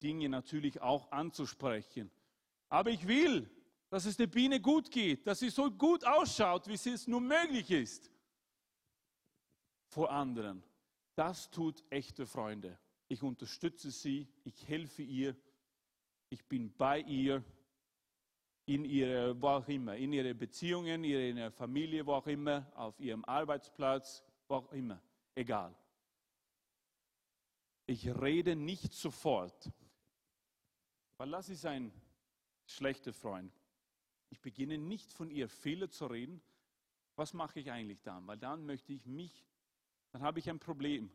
[0.02, 2.10] Dinge natürlich auch anzusprechen.
[2.74, 3.48] Aber ich will,
[3.88, 7.70] dass es der Biene gut geht, dass sie so gut ausschaut, wie es nur möglich
[7.70, 8.10] ist
[9.86, 10.60] vor anderen.
[11.14, 12.76] Das tut echte Freunde.
[13.06, 15.36] Ich unterstütze sie, ich helfe ihr,
[16.30, 17.44] ich bin bei ihr
[18.66, 22.98] in ihrer, wo auch immer, in ihre Beziehungen, in ihrer Familie, wo auch immer, auf
[22.98, 25.00] ihrem Arbeitsplatz, wo auch immer,
[25.36, 25.72] egal.
[27.86, 29.70] Ich rede nicht sofort,
[31.18, 31.92] weil das ist ein
[32.66, 33.52] schlechter Freund.
[34.30, 36.42] Ich beginne nicht von ihr Fehler zu reden.
[37.16, 38.26] Was mache ich eigentlich dann?
[38.26, 39.46] Weil dann möchte ich mich,
[40.12, 41.10] dann habe ich ein Problem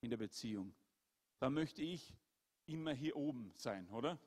[0.00, 0.74] in der Beziehung.
[1.38, 2.14] Dann möchte ich
[2.66, 4.18] immer hier oben sein, oder?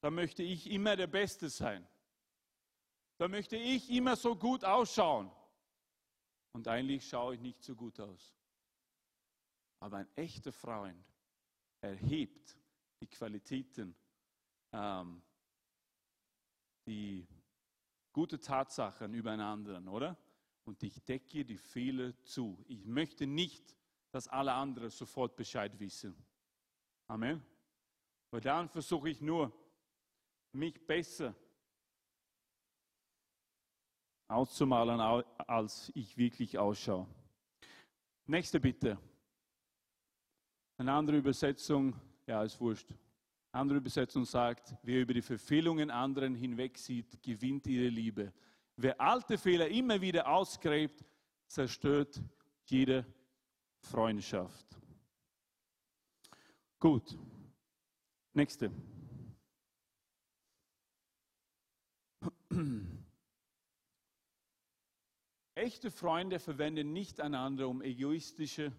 [0.00, 1.86] da möchte ich immer der Beste sein.
[3.18, 5.30] Da möchte ich immer so gut ausschauen.
[6.52, 8.34] Und eigentlich schaue ich nicht so gut aus.
[9.80, 11.04] Aber ein echter Freund
[11.80, 12.56] erhebt
[13.00, 13.94] die Qualitäten,
[14.72, 15.22] ähm,
[16.88, 17.26] die
[18.12, 20.16] gute Tatsachen über einen anderen, oder?
[20.64, 22.62] Und ich decke die Fehler zu.
[22.66, 23.76] Ich möchte nicht,
[24.10, 26.14] dass alle anderen sofort Bescheid wissen.
[27.06, 27.42] Amen.
[28.30, 29.52] Weil dann versuche ich nur,
[30.52, 31.34] mich besser
[34.28, 37.06] auszumalen, als ich wirklich ausschaue.
[38.26, 38.98] Nächste Bitte.
[40.76, 42.92] Eine andere Übersetzung, ja, ist wurscht.
[43.58, 48.32] Andere Übersetzung sagt, wer über die Verfehlungen anderen hinwegsieht, gewinnt ihre Liebe.
[48.76, 51.04] Wer alte Fehler immer wieder ausgräbt,
[51.48, 52.22] zerstört
[52.66, 53.04] jede
[53.80, 54.64] Freundschaft.
[56.78, 57.18] Gut.
[58.32, 58.70] Nächste.
[65.56, 68.70] Echte Freunde verwenden nicht einander, um egoistische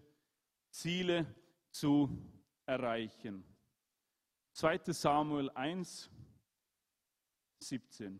[0.69, 1.25] Ziele
[1.69, 2.17] zu
[2.65, 3.43] erreichen.
[4.53, 4.93] 2.
[4.93, 6.09] Samuel 1,
[7.59, 8.19] 17.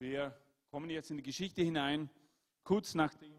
[0.00, 0.34] Wir
[0.70, 2.08] kommen jetzt in die Geschichte hinein,
[2.64, 3.29] kurz nachdem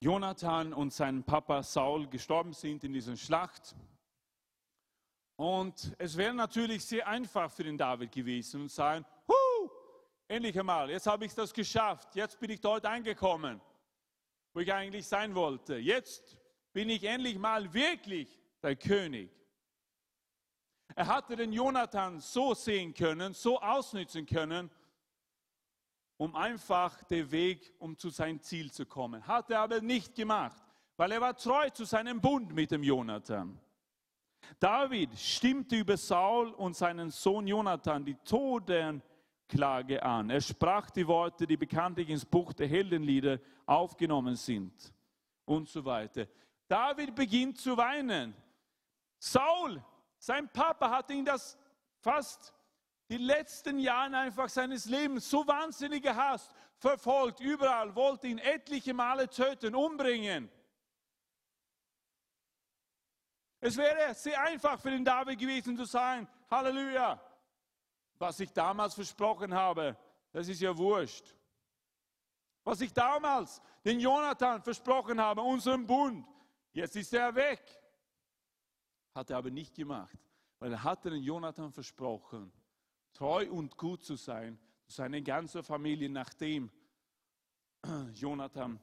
[0.00, 3.74] Jonathan und sein Papa Saul gestorben sind in dieser Schlacht.
[5.36, 9.70] Und es wäre natürlich sehr einfach für den David gewesen und sagen, Hu,
[10.28, 13.60] endlich einmal, jetzt habe ich das geschafft, jetzt bin ich dort angekommen,
[14.52, 15.76] wo ich eigentlich sein wollte.
[15.76, 16.38] Jetzt
[16.72, 19.30] bin ich endlich mal wirklich der König.
[20.94, 24.70] Er hatte den Jonathan so sehen können, so ausnützen können,
[26.18, 29.26] um einfach den Weg, um zu seinem Ziel zu kommen.
[29.26, 30.62] Hat er aber nicht gemacht,
[30.96, 33.58] weil er war treu zu seinem Bund mit dem Jonathan.
[34.60, 39.02] David stimmte über Saul und seinen Sohn Jonathan die Toten
[39.48, 40.28] Klage an.
[40.28, 44.92] Er sprach die Worte, die bekanntlich ins Buch der Heldenlieder aufgenommen sind
[45.46, 46.26] und so weiter.
[46.66, 48.34] David beginnt zu weinen.
[49.18, 49.82] Saul,
[50.18, 51.56] sein Papa hat ihn das
[52.00, 52.52] fast
[53.08, 59.28] die letzten Jahre einfach seines Lebens so wahnsinnig gehasst, verfolgt, überall, wollte ihn etliche Male
[59.28, 60.50] töten, umbringen.
[63.60, 67.20] Es wäre sehr einfach für den David gewesen zu sagen, Halleluja,
[68.18, 69.96] was ich damals versprochen habe,
[70.32, 71.34] das ist ja wurscht.
[72.62, 76.26] Was ich damals den Jonathan versprochen habe, unserem Bund,
[76.72, 77.62] jetzt ist er weg.
[79.14, 80.18] Hat er aber nicht gemacht,
[80.58, 82.52] weil er hatte den Jonathan versprochen,
[83.18, 86.70] treu und gut zu sein, seine ganze Familie, nachdem
[88.14, 88.78] Jonathan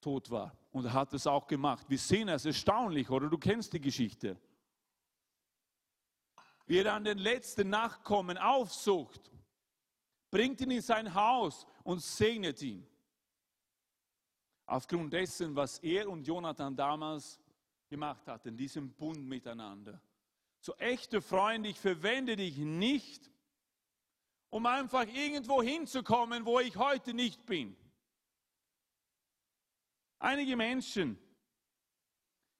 [0.00, 0.56] tot war.
[0.72, 1.84] Und er hat es auch gemacht.
[1.88, 3.28] Wir sehen es erstaunlich, oder?
[3.28, 4.40] Du kennst die Geschichte.
[6.66, 9.30] Wie er dann den letzten Nachkommen aufsucht,
[10.30, 12.86] bringt ihn in sein Haus und segnet ihn.
[14.64, 17.38] Aufgrund dessen, was er und Jonathan damals
[17.90, 20.00] gemacht hatten, diesem Bund miteinander.
[20.60, 23.30] So echte Freunde, ich verwende dich nicht,
[24.54, 27.76] um einfach irgendwo hinzukommen, wo ich heute nicht bin.
[30.20, 31.18] Einige Menschen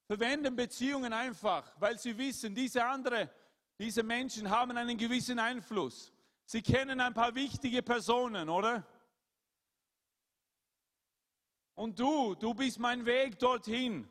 [0.05, 3.33] verwenden Beziehungen einfach, weil sie wissen, diese andere,
[3.79, 6.11] diese Menschen haben einen gewissen Einfluss.
[6.43, 8.85] Sie kennen ein paar wichtige Personen, oder?
[11.75, 14.05] Und du, du bist mein Weg dorthin.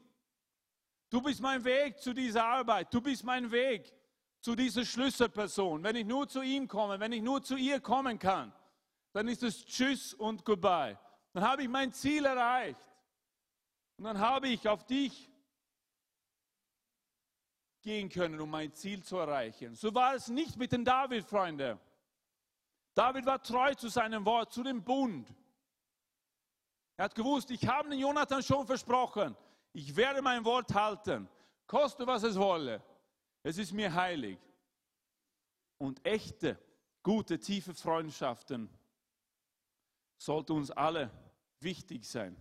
[1.10, 2.94] Du bist mein Weg zu dieser Arbeit.
[2.94, 3.92] Du bist mein Weg
[4.44, 5.82] zu dieser Schlüsselperson.
[5.82, 8.52] Wenn ich nur zu ihm komme, wenn ich nur zu ihr kommen kann,
[9.14, 10.98] dann ist es Tschüss und Goodbye.
[11.32, 12.78] Dann habe ich mein Ziel erreicht.
[13.96, 15.30] Und dann habe ich auf dich
[17.80, 19.74] gehen können, um mein Ziel zu erreichen.
[19.76, 21.80] So war es nicht mit den David, Freunde.
[22.94, 25.26] David war treu zu seinem Wort, zu dem Bund.
[26.98, 29.34] Er hat gewusst, ich habe den Jonathan schon versprochen,
[29.72, 31.30] ich werde mein Wort halten,
[31.66, 32.82] koste was es wolle.
[33.46, 34.38] Es ist mir heilig.
[35.76, 36.58] Und echte,
[37.02, 38.70] gute, tiefe Freundschaften
[40.16, 41.10] sollten uns alle
[41.60, 42.34] wichtig sein.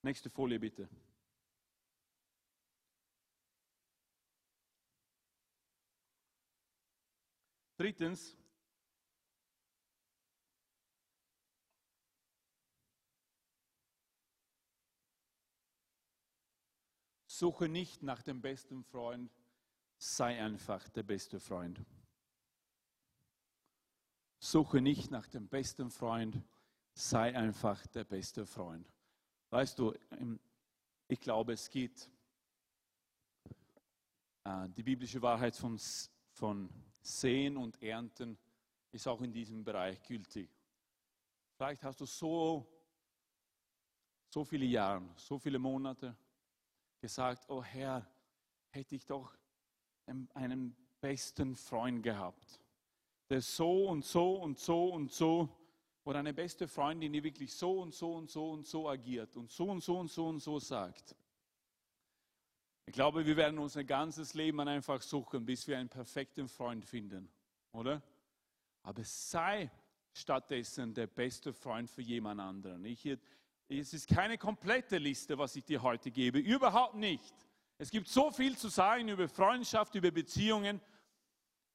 [0.00, 0.88] Nächste Folie bitte.
[7.76, 8.38] Drittens,
[17.42, 19.28] Suche nicht nach dem besten Freund,
[19.98, 21.84] sei einfach der beste Freund.
[24.38, 26.40] Suche nicht nach dem besten Freund,
[26.94, 28.88] sei einfach der beste Freund.
[29.50, 29.92] Weißt du,
[31.08, 32.08] ich glaube, es geht.
[34.44, 35.80] Äh, die biblische Wahrheit von,
[36.30, 38.38] von Sehen und Ernten
[38.92, 40.48] ist auch in diesem Bereich gültig.
[41.56, 42.64] Vielleicht hast du so,
[44.28, 46.16] so viele Jahre, so viele Monate,
[47.02, 48.06] gesagt, oh Herr,
[48.70, 49.36] hätte ich doch
[50.06, 52.60] einen besten Freund gehabt,
[53.28, 55.48] der so und so und so und so,
[56.04, 59.50] oder eine beste Freundin, die wirklich so und so und so und so agiert und
[59.50, 61.14] so und so und so und so sagt.
[62.86, 67.30] Ich glaube, wir werden unser ganzes Leben einfach suchen, bis wir einen perfekten Freund finden,
[67.72, 68.02] oder?
[68.82, 69.70] Aber sei
[70.12, 72.84] stattdessen der beste Freund für jemand anderen.
[72.84, 73.08] Ich,
[73.78, 76.38] es ist keine komplette Liste, was ich dir heute gebe.
[76.38, 77.34] Überhaupt nicht.
[77.78, 80.80] Es gibt so viel zu sagen über Freundschaft, über Beziehungen.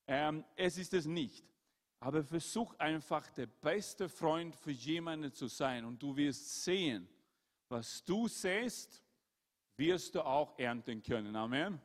[0.07, 1.45] Ähm, es ist es nicht.
[1.99, 5.83] Aber versuch einfach der beste Freund für jemanden zu sein.
[5.83, 7.09] Und du wirst sehen,
[7.69, 9.03] was du säst,
[9.75, 11.35] wirst du auch ernten können.
[11.35, 11.81] Amen.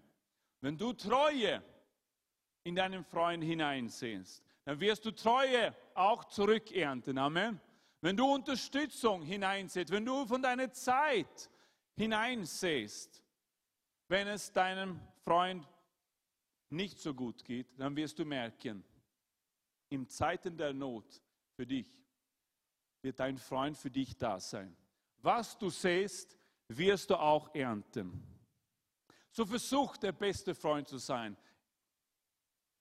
[0.61, 1.63] Wenn du Treue
[2.63, 7.19] in deinen Freund hineinsehst, dann wirst du Treue auch zurückernten.
[7.19, 7.61] Amen.
[8.03, 11.49] Wenn du Unterstützung hineinsetzt, wenn du von deiner Zeit
[11.95, 13.23] hineinsehst,
[14.09, 15.67] wenn es deinem Freund
[16.69, 18.85] nicht so gut geht, dann wirst du merken,
[19.89, 21.23] in Zeiten der Not
[21.55, 21.87] für dich
[23.03, 24.77] wird dein Freund für dich da sein.
[25.19, 26.37] Was du sähst,
[26.67, 28.21] wirst du auch ernten.
[29.31, 31.37] So versuch der beste Freund zu sein.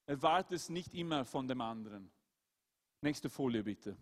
[0.08, 2.12] Erwarte es nicht immer von dem anderen.
[3.02, 3.96] Nächste Folie bitte.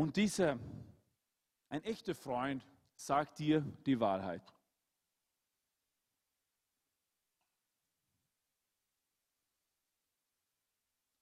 [0.00, 0.58] Und dieser,
[1.68, 4.42] ein echter Freund, sagt dir die Wahrheit.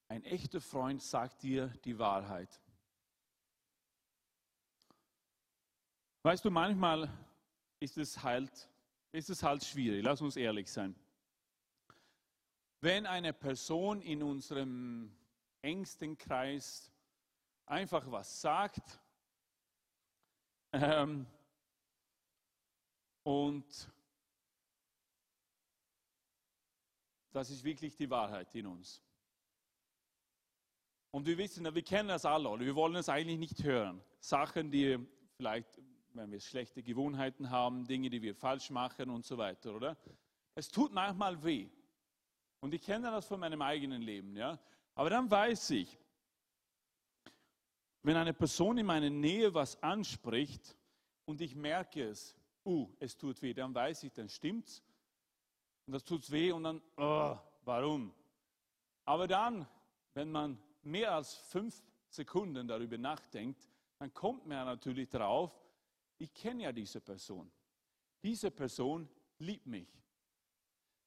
[0.07, 2.61] Ein echter Freund sagt dir die Wahrheit.
[6.22, 7.12] Weißt du, manchmal
[7.81, 8.70] ist es halt,
[9.11, 10.05] ist es halt schwierig.
[10.05, 10.95] Lass uns ehrlich sein.
[12.81, 15.11] Wenn eine Person in unserem
[15.62, 16.93] engsten Kreis
[17.69, 18.99] einfach was sagt
[20.73, 21.27] ähm,
[23.23, 23.91] und
[27.33, 29.03] das ist wirklich die Wahrheit in uns.
[31.11, 32.64] Und wir wissen, wir kennen das alle, oder?
[32.64, 34.03] wir wollen es eigentlich nicht hören.
[34.21, 34.99] Sachen, die
[35.37, 35.81] vielleicht,
[36.12, 39.97] wenn wir schlechte Gewohnheiten haben, Dinge, die wir falsch machen und so weiter, oder?
[40.55, 41.69] Es tut manchmal weh.
[42.61, 44.59] Und ich kenne das von meinem eigenen Leben, ja.
[44.95, 45.99] Aber dann weiß ich,
[48.09, 50.75] wenn eine Person in meiner Nähe was anspricht
[51.27, 52.35] und ich merke es,
[52.65, 54.83] uh, es tut weh, dann weiß ich, dann stimmt's.
[55.85, 57.37] Und das tut weh und dann, oh,
[57.67, 58.15] warum?
[59.05, 59.69] Aber dann,
[60.15, 65.53] wenn man mehr als fünf Sekunden darüber nachdenkt, dann kommt man natürlich drauf,
[66.17, 67.53] ich kenne ja diese Person.
[68.23, 69.07] Diese Person
[69.39, 70.03] liebt mich.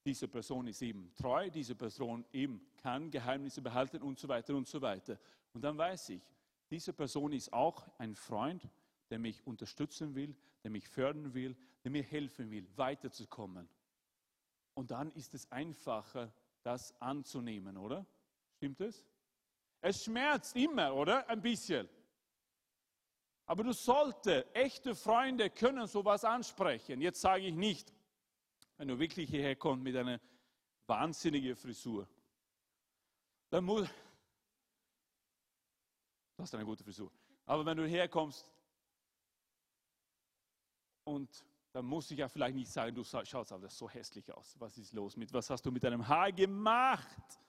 [0.05, 4.67] Diese Person ist eben treu, diese Person eben kann Geheimnisse behalten und so weiter und
[4.67, 5.17] so weiter.
[5.51, 6.21] Und dann weiß ich,
[6.71, 8.67] diese Person ist auch ein Freund,
[9.09, 13.69] der mich unterstützen will, der mich fördern will, der mir helfen will, weiterzukommen.
[14.73, 18.05] Und dann ist es einfacher, das anzunehmen, oder?
[18.55, 19.05] Stimmt es?
[19.81, 21.27] Es schmerzt immer, oder?
[21.27, 21.89] Ein bisschen.
[23.45, 27.01] Aber du solltest, echte Freunde können sowas ansprechen.
[27.01, 27.91] Jetzt sage ich nicht,
[28.77, 30.21] wenn du wirklich hierher kommst mit einer
[30.87, 32.07] wahnsinnigen Frisur,
[33.49, 33.89] dann muss.
[36.41, 37.11] Du hast eine gute Frisur.
[37.45, 38.49] Aber wenn du herkommst
[41.03, 41.29] und
[41.71, 44.55] dann muss ich ja vielleicht nicht sagen, du schaust aber so hässlich aus.
[44.57, 47.39] Was ist los mit, was hast du mit deinem Haar gemacht?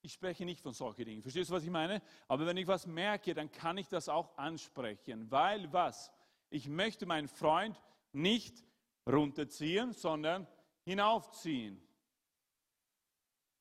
[0.00, 1.22] Ich spreche nicht von solchen Dingen.
[1.22, 2.02] Verstehst du, was ich meine?
[2.26, 5.30] Aber wenn ich was merke, dann kann ich das auch ansprechen.
[5.30, 6.10] Weil was?
[6.50, 7.80] Ich möchte meinen Freund
[8.10, 8.64] nicht
[9.08, 10.48] runterziehen, sondern
[10.84, 11.80] hinaufziehen.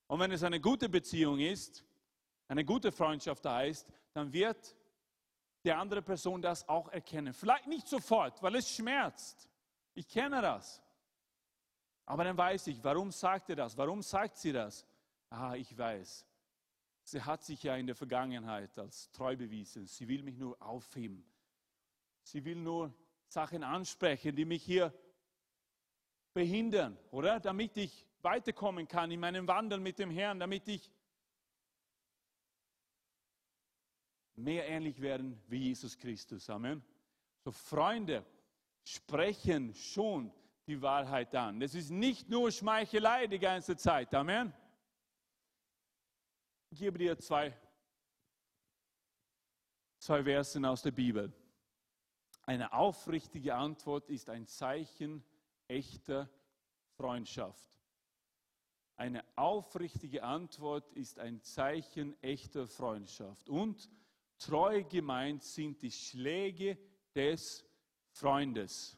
[0.07, 1.85] Und wenn es eine gute Beziehung ist,
[2.51, 4.75] eine gute Freundschaft da ist, dann wird
[5.63, 7.33] die andere Person das auch erkennen.
[7.33, 9.47] Vielleicht nicht sofort, weil es schmerzt.
[9.93, 10.81] Ich kenne das.
[12.05, 13.77] Aber dann weiß ich, warum sagt er das?
[13.77, 14.85] Warum sagt sie das?
[15.29, 16.25] Ah, ich weiß.
[17.03, 19.87] Sie hat sich ja in der Vergangenheit als treu bewiesen.
[19.87, 21.23] Sie will mich nur aufheben.
[22.23, 22.93] Sie will nur
[23.27, 24.93] Sachen ansprechen, die mich hier
[26.33, 27.39] behindern, oder?
[27.39, 30.91] Damit ich weiterkommen kann in meinem Wandel mit dem Herrn, damit ich
[34.43, 36.49] mehr ähnlich werden wie Jesus Christus.
[36.49, 36.83] Amen.
[37.43, 38.25] So Freunde
[38.83, 40.31] sprechen schon
[40.67, 41.61] die Wahrheit an.
[41.61, 44.13] Es ist nicht nur Schmeichelei die ganze Zeit.
[44.13, 44.53] Amen.
[46.69, 47.57] Ich gebe dir zwei,
[49.99, 51.33] zwei Versen aus der Bibel.
[52.43, 55.23] Eine aufrichtige Antwort ist ein Zeichen
[55.67, 56.29] echter
[56.95, 57.71] Freundschaft.
[58.95, 63.49] Eine aufrichtige Antwort ist ein Zeichen echter Freundschaft.
[63.49, 63.89] Und
[64.41, 66.77] treu gemeint sind die Schläge
[67.13, 67.65] des
[68.09, 68.97] Freundes.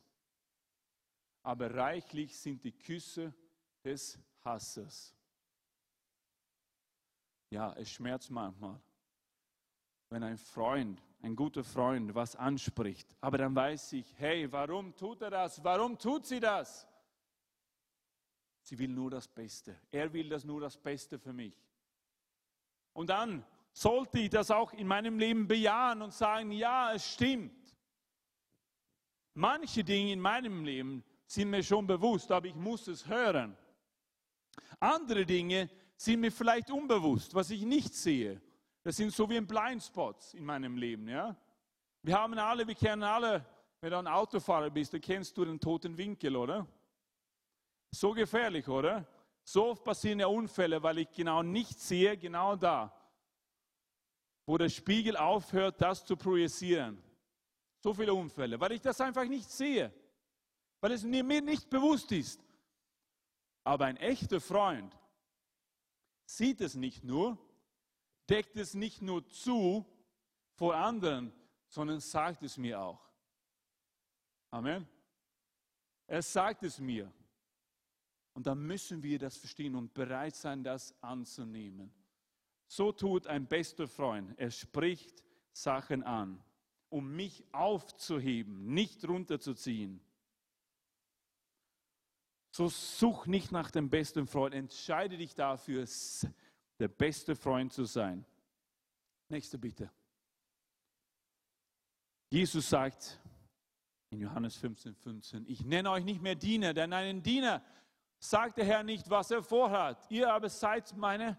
[1.44, 3.34] Aber reichlich sind die Küsse
[3.84, 5.14] des Hassers.
[7.50, 8.80] Ja, es schmerzt manchmal,
[10.10, 13.16] wenn ein Freund, ein guter Freund was anspricht.
[13.22, 15.64] Aber dann weiß ich, hey, warum tut er das?
[15.64, 16.88] Warum tut sie das?
[18.64, 19.76] Sie will nur das Beste.
[19.92, 21.62] Er will das nur das Beste für mich.
[22.94, 27.76] Und dann sollte ich das auch in meinem Leben bejahen und sagen, ja, es stimmt.
[29.34, 33.58] Manche Dinge in meinem Leben sind mir schon bewusst, aber ich muss es hören.
[34.80, 38.40] Andere Dinge sind mir vielleicht unbewusst, was ich nicht sehe.
[38.84, 41.08] Das sind so wie ein Blindspots in meinem Leben.
[41.08, 41.36] Ja?
[42.04, 43.44] Wir haben alle, wir kennen alle,
[43.82, 46.68] wenn du ein Autofahrer bist, dann kennst du den toten Winkel, oder?
[47.92, 49.08] So gefährlich, oder?
[49.44, 52.94] So oft passieren ja Unfälle, weil ich genau nicht sehe, genau da
[54.46, 57.02] wo der Spiegel aufhört, das zu projizieren.
[57.80, 59.94] So viele Unfälle, weil ich das einfach nicht sehe,
[60.80, 62.42] weil es mir nicht bewusst ist.
[63.64, 64.98] Aber ein echter Freund
[66.26, 67.38] sieht es nicht nur,
[68.30, 69.86] deckt es nicht nur zu
[70.56, 71.34] vor anderen,
[71.68, 73.02] sondern sagt es mir auch.
[74.52, 74.88] Amen.
[76.08, 77.12] Er sagt es mir.
[78.34, 81.94] Und dann müssen wir das verstehen und bereit sein, das anzunehmen.
[82.68, 84.34] So tut ein bester Freund.
[84.38, 86.44] Er spricht Sachen an,
[86.90, 90.02] um mich aufzuheben, nicht runterzuziehen.
[92.52, 94.54] So such nicht nach dem besten Freund.
[94.54, 95.88] Entscheide dich dafür,
[96.80, 98.26] der beste Freund zu sein.
[99.30, 99.90] Nächste Bitte.
[102.30, 103.20] Jesus sagt,
[104.12, 105.46] In Johannes 15, 15.
[105.48, 107.64] Ich nenne euch nicht mehr Diener, denn einen Diener
[108.20, 110.06] sagt der Herr nicht, was er vorhat.
[110.12, 111.36] Ihr aber seid meine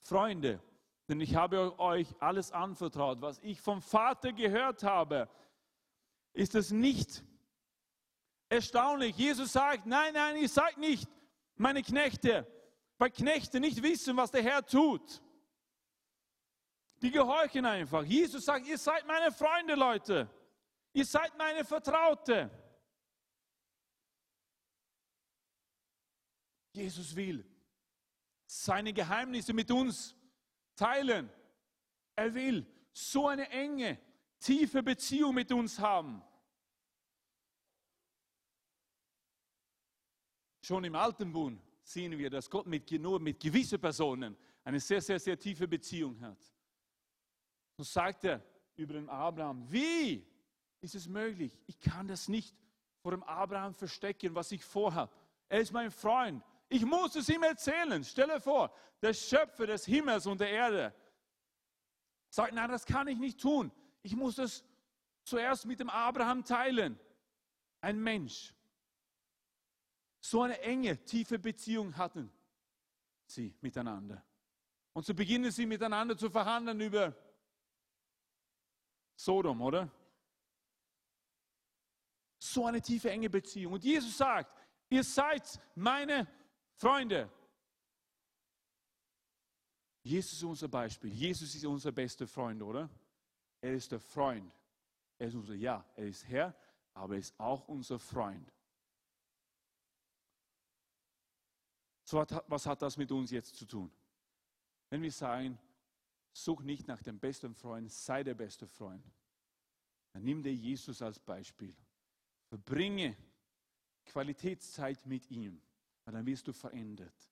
[0.00, 0.62] Freunde,
[1.08, 5.28] denn ich habe euch alles anvertraut, was ich vom Vater gehört habe.
[6.32, 7.24] Ist es nicht
[8.48, 9.16] erstaunlich?
[9.16, 11.08] Jesus sagt, nein, nein, ihr seid nicht
[11.56, 12.46] meine Knechte,
[12.98, 15.22] weil Knechte nicht wissen, was der Herr tut.
[17.02, 18.04] Die gehorchen einfach.
[18.04, 20.28] Jesus sagt, ihr seid meine Freunde, Leute.
[20.92, 22.50] Ihr seid meine Vertraute.
[26.72, 27.44] Jesus will
[28.48, 30.16] seine Geheimnisse mit uns
[30.74, 31.30] teilen.
[32.16, 33.98] Er will so eine enge,
[34.40, 36.22] tiefe Beziehung mit uns haben.
[40.62, 45.02] Schon im Alten Bund sehen wir, dass Gott mit, nur mit gewissen Personen eine sehr,
[45.02, 46.38] sehr, sehr tiefe Beziehung hat.
[47.76, 48.42] So sagt er
[48.76, 50.26] über den Abraham, wie
[50.80, 51.58] ist es möglich?
[51.66, 52.56] Ich kann das nicht
[53.02, 55.12] vor dem Abraham verstecken, was ich vorhabe.
[55.48, 56.42] Er ist mein Freund.
[56.68, 58.04] Ich muss es ihm erzählen.
[58.04, 60.94] Stelle vor, der Schöpfer des Himmels und der Erde
[62.30, 63.72] sagt, nein, das kann ich nicht tun.
[64.02, 64.64] Ich muss es
[65.24, 66.98] zuerst mit dem Abraham teilen.
[67.80, 68.54] Ein Mensch.
[70.20, 72.30] So eine enge, tiefe Beziehung hatten
[73.26, 74.22] sie miteinander.
[74.92, 77.14] Und so beginnen sie miteinander zu verhandeln über
[79.14, 79.90] Sodom, oder?
[82.38, 83.74] So eine tiefe, enge Beziehung.
[83.74, 84.52] Und Jesus sagt,
[84.88, 86.26] ihr seid meine
[86.78, 87.28] Freunde.
[90.02, 91.12] Jesus ist unser Beispiel.
[91.12, 92.88] Jesus ist unser bester Freund, oder?
[93.60, 94.52] Er ist der Freund.
[95.18, 96.54] Er ist unser, ja, er ist Herr,
[96.94, 98.52] aber er ist auch unser Freund.
[102.04, 103.90] So was hat das mit uns jetzt zu tun?
[104.88, 105.58] Wenn wir sagen,
[106.32, 109.04] such nicht nach dem besten Freund, sei der beste Freund.
[110.12, 111.76] Dann nimm dir Jesus als Beispiel.
[112.46, 113.16] Verbringe
[114.06, 115.60] Qualitätszeit mit ihm,
[116.08, 117.30] weil dann wirst du verändert.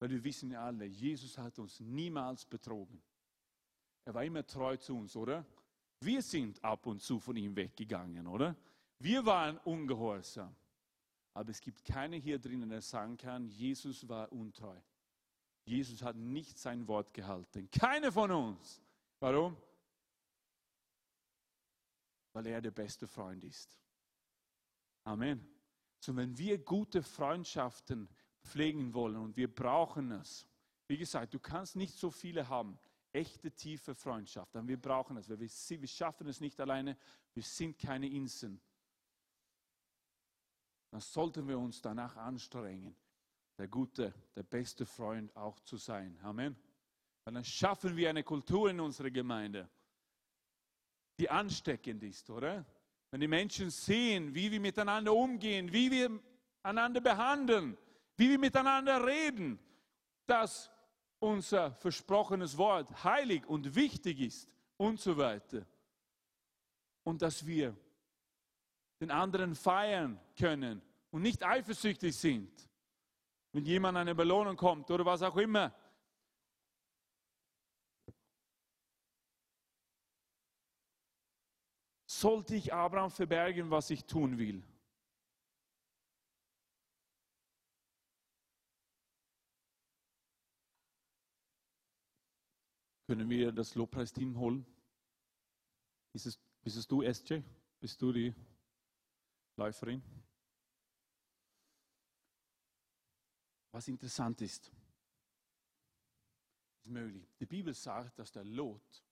[0.00, 3.00] Weil wir wissen ja alle, Jesus hat uns niemals betrogen.
[4.04, 5.46] Er war immer treu zu uns, oder?
[6.00, 8.56] Wir sind ab und zu von ihm weggegangen, oder?
[8.98, 10.52] Wir waren ungehorsam.
[11.32, 14.80] Aber es gibt keine hier drinnen, der sagen kann, Jesus war untreu.
[15.64, 17.70] Jesus hat nicht sein Wort gehalten.
[17.70, 18.82] Keine von uns.
[19.20, 19.56] Warum?
[22.32, 23.78] Weil er der beste Freund ist.
[25.04, 25.57] Amen.
[26.00, 28.08] So, wenn wir gute Freundschaften
[28.42, 30.46] pflegen wollen und wir brauchen es,
[30.86, 32.78] wie gesagt, du kannst nicht so viele haben,
[33.12, 36.96] echte tiefe Freundschaft, aber wir brauchen es, weil wir, wir schaffen es nicht alleine,
[37.34, 38.60] wir sind keine Inseln.
[40.90, 42.96] Dann sollten wir uns danach anstrengen,
[43.58, 46.18] der gute, der beste Freund auch zu sein.
[46.22, 46.56] Amen.
[47.24, 49.68] Weil dann schaffen wir eine Kultur in unserer Gemeinde,
[51.18, 52.64] die ansteckend ist, oder?
[53.10, 56.20] Wenn die Menschen sehen, wie wir miteinander umgehen, wie wir
[56.62, 57.76] einander behandeln,
[58.16, 59.58] wie wir miteinander reden,
[60.26, 60.70] dass
[61.18, 65.66] unser versprochenes Wort heilig und wichtig ist und so weiter.
[67.04, 67.76] Und dass wir
[69.00, 72.50] den anderen feiern können und nicht eifersüchtig sind,
[73.52, 75.72] wenn jemand eine Belohnung kommt oder was auch immer.
[82.18, 84.60] Sollte ich Abraham verbergen, was ich tun will?
[93.06, 94.66] Können wir das Lobpreisteam holen?
[96.12, 97.38] Ist es, bist es du, SJ?
[97.78, 98.34] Bist du die
[99.54, 100.02] Läuferin?
[103.70, 104.72] Was interessant ist,
[106.80, 107.32] ist möglich.
[107.38, 109.04] Die Bibel sagt, dass der Lot,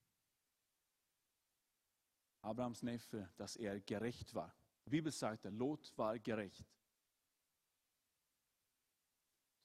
[2.47, 4.55] Abrahams Neffe, dass er gerecht war.
[4.85, 6.65] Die Bibel sagt, der Lot war gerecht.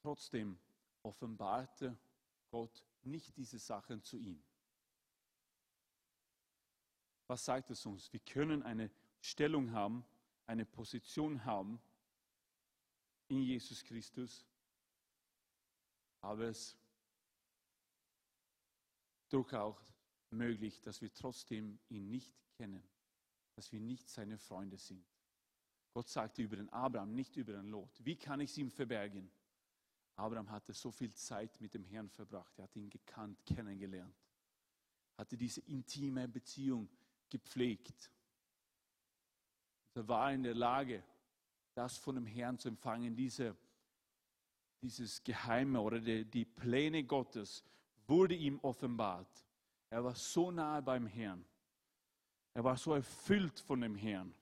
[0.02, 0.58] Trotzdem
[1.02, 1.96] offenbarte
[2.50, 4.42] Gott nicht diese Sachen zu ihm.
[7.28, 8.12] Was sagt es uns?
[8.12, 10.04] Wir können eine Stellung haben,
[10.46, 11.80] eine Position haben
[13.28, 14.44] in Jesus Christus,
[16.20, 16.78] aber es ist
[19.28, 19.76] durchaus
[20.30, 22.82] möglich, dass wir trotzdem ihn nicht kennen,
[23.56, 25.04] dass wir nicht seine Freunde sind.
[25.92, 27.90] Gott sagte über den Abraham, nicht über den Lot.
[28.04, 29.28] Wie kann ich es ihm verbergen?
[30.14, 32.56] Abraham hatte so viel Zeit mit dem Herrn verbracht.
[32.58, 34.14] Er hat ihn gekannt, kennengelernt.
[35.18, 36.88] Hatte diese intime Beziehung
[37.28, 38.12] gepflegt.
[39.94, 41.02] Er war in der Lage,
[41.74, 43.56] das von dem Herrn zu empfangen, diese,
[44.80, 47.64] dieses Geheime oder die, die Pläne Gottes
[48.06, 49.44] wurde ihm offenbart.
[49.90, 51.44] Er war so nahe beim Herrn.
[52.54, 54.34] Er war so erfüllt von dem Herrn.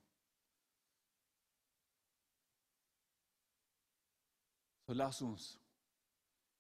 [4.86, 5.58] So lass uns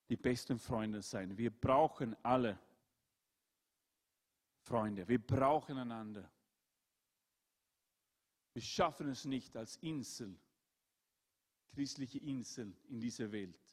[0.08, 1.36] die besten Freunde sein.
[1.36, 2.58] Wir brauchen alle
[4.62, 5.06] Freunde.
[5.08, 6.30] Wir brauchen einander.
[8.52, 10.36] Wir schaffen es nicht als Insel,
[11.72, 13.69] christliche Insel in dieser Welt.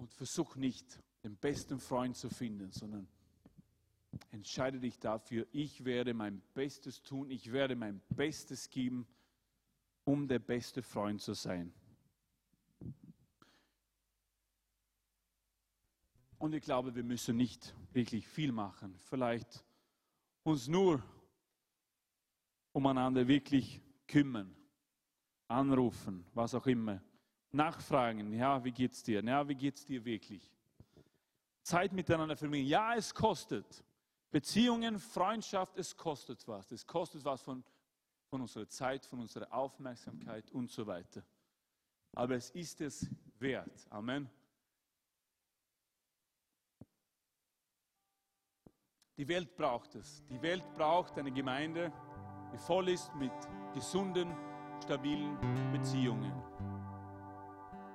[0.00, 3.06] Und versuch nicht, den besten Freund zu finden, sondern
[4.30, 9.06] entscheide dich dafür, ich werde mein Bestes tun, ich werde mein Bestes geben,
[10.04, 11.70] um der beste Freund zu sein.
[16.38, 18.98] Und ich glaube, wir müssen nicht wirklich viel machen.
[19.00, 19.62] Vielleicht
[20.44, 21.02] uns nur
[22.72, 24.56] umeinander wirklich kümmern,
[25.46, 27.02] anrufen, was auch immer.
[27.52, 29.22] Nachfragen, ja, wie geht's dir?
[29.24, 30.50] Ja, wie geht's dir wirklich?
[31.62, 32.66] Zeit miteinander verbringen.
[32.66, 33.84] Ja, es kostet.
[34.30, 36.70] Beziehungen, Freundschaft, es kostet was.
[36.70, 37.64] Es kostet was von,
[38.28, 41.22] von unserer Zeit, von unserer Aufmerksamkeit und so weiter.
[42.12, 43.86] Aber es ist es wert.
[43.90, 44.28] Amen.
[49.16, 50.24] Die Welt braucht es.
[50.30, 51.92] Die Welt braucht eine Gemeinde,
[52.52, 53.32] die voll ist mit
[53.74, 54.34] gesunden,
[54.82, 55.36] stabilen
[55.72, 56.32] Beziehungen.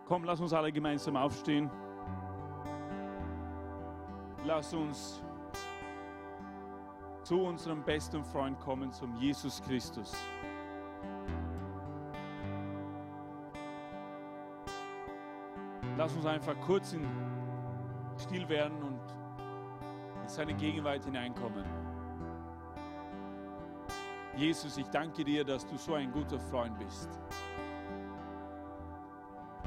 [0.08, 1.70] Komm, lass uns alle gemeinsam aufstehen.
[4.44, 5.24] Lass uns
[7.24, 10.16] zu unserem besten Freund kommen, zum Jesus Christus.
[15.98, 17.08] Lass uns einfach kurz in
[18.20, 19.02] still werden und
[20.22, 21.66] in seine Gegenwart hineinkommen.
[24.36, 27.10] Jesus, ich danke dir, dass du so ein guter Freund bist.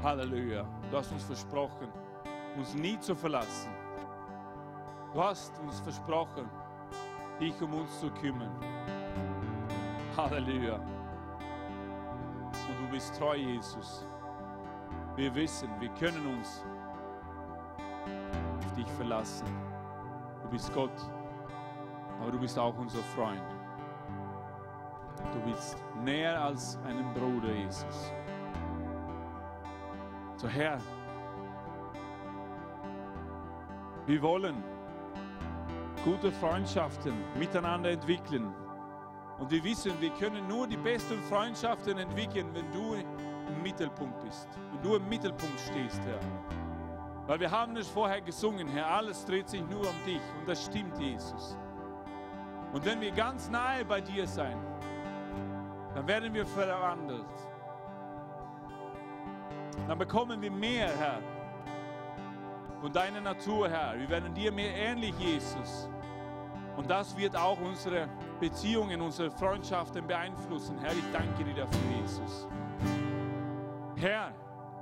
[0.03, 0.65] Halleluja.
[0.91, 1.89] Du hast uns versprochen,
[2.57, 3.71] uns nie zu verlassen.
[5.13, 6.49] Du hast uns versprochen,
[7.41, 8.53] dich um uns zu kümmern.
[10.17, 10.77] Halleluja.
[12.69, 14.07] Und du bist treu, Jesus.
[15.17, 16.65] Wir wissen, wir können uns
[18.65, 19.49] auf dich verlassen.
[20.45, 21.11] Du bist Gott,
[22.21, 23.43] aber du bist auch unser Freund.
[25.33, 28.13] Du bist näher als einen Bruder, Jesus.
[30.39, 30.79] So Herr,
[34.07, 34.63] wir wollen
[36.05, 38.55] gute Freundschaften miteinander entwickeln.
[39.41, 44.47] Und wir wissen, wir können nur die besten Freundschaften entwickeln, wenn du im Mittelpunkt bist,
[44.71, 46.21] wenn du im Mittelpunkt stehst, Herr.
[47.27, 50.65] Weil wir haben es vorher gesungen, Herr, alles dreht sich nur um dich und das
[50.65, 51.59] stimmt, Jesus.
[52.73, 54.57] Und wenn wir ganz nahe bei dir sein,
[55.97, 57.27] dann werden wir verwandelt.
[59.87, 61.21] Dann bekommen wir mehr, Herr,
[62.81, 63.99] von deiner Natur, Herr.
[63.99, 65.89] Wir werden dir mehr ähnlich, Jesus.
[66.77, 68.09] Und das wird auch unsere
[68.39, 70.79] Beziehungen, unsere Freundschaften beeinflussen.
[70.79, 72.47] Herr, ich danke dir dafür, Jesus.
[73.97, 74.33] Herr,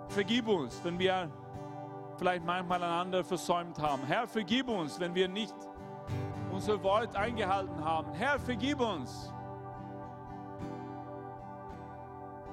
[0.08, 1.30] vergib uns, wenn wir
[2.18, 4.02] vielleicht manchmal einander versäumt haben.
[4.06, 5.54] Herr, vergib uns, wenn wir nicht
[6.52, 8.12] unser Wort eingehalten haben.
[8.12, 9.32] Herr, vergib uns,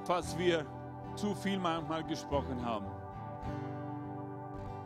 [0.06, 0.66] falls wir
[1.16, 2.88] zu viel manchmal gesprochen haben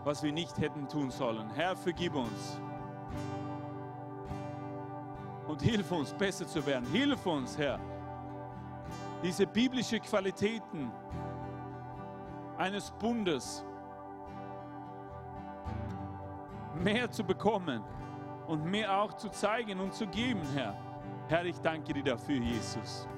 [0.08, 1.50] was wir nicht hätten tun sollen.
[1.54, 2.62] Herr, vergib uns.
[5.46, 6.90] Und hilf uns, besser zu werden.
[6.94, 7.78] Hilf uns, Herr,
[9.22, 10.94] diese biblischen Qualitäten
[12.58, 13.66] eines Bundes
[16.74, 17.84] mehr zu bekommen
[18.48, 20.74] und mehr auch zu zeigen und zu geben, Herr.
[21.28, 23.10] Herr, ich danke dir dafür, Jesus.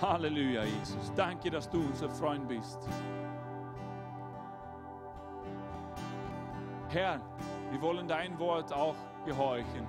[0.00, 1.12] Halleluja, Jesus.
[1.14, 2.78] Danke, dass du unser Freund bist.
[6.88, 7.20] Herr,
[7.70, 8.94] wir wollen dein Wort auch
[9.24, 9.86] gehorchen.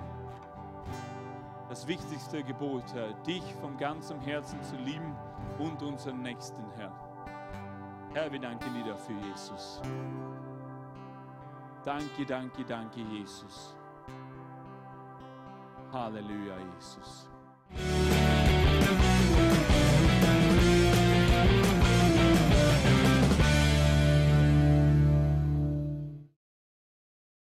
[1.68, 5.14] Das wichtigste Gebot, Herr, dich von ganzem Herzen zu lieben
[5.58, 6.92] und unseren Nächsten, Herr.
[8.14, 9.82] Herr, wir danken dir dafür, Jesus.
[11.84, 13.76] Danke, danke, danke, Jesus.
[15.92, 17.28] Halleluja, Jesus.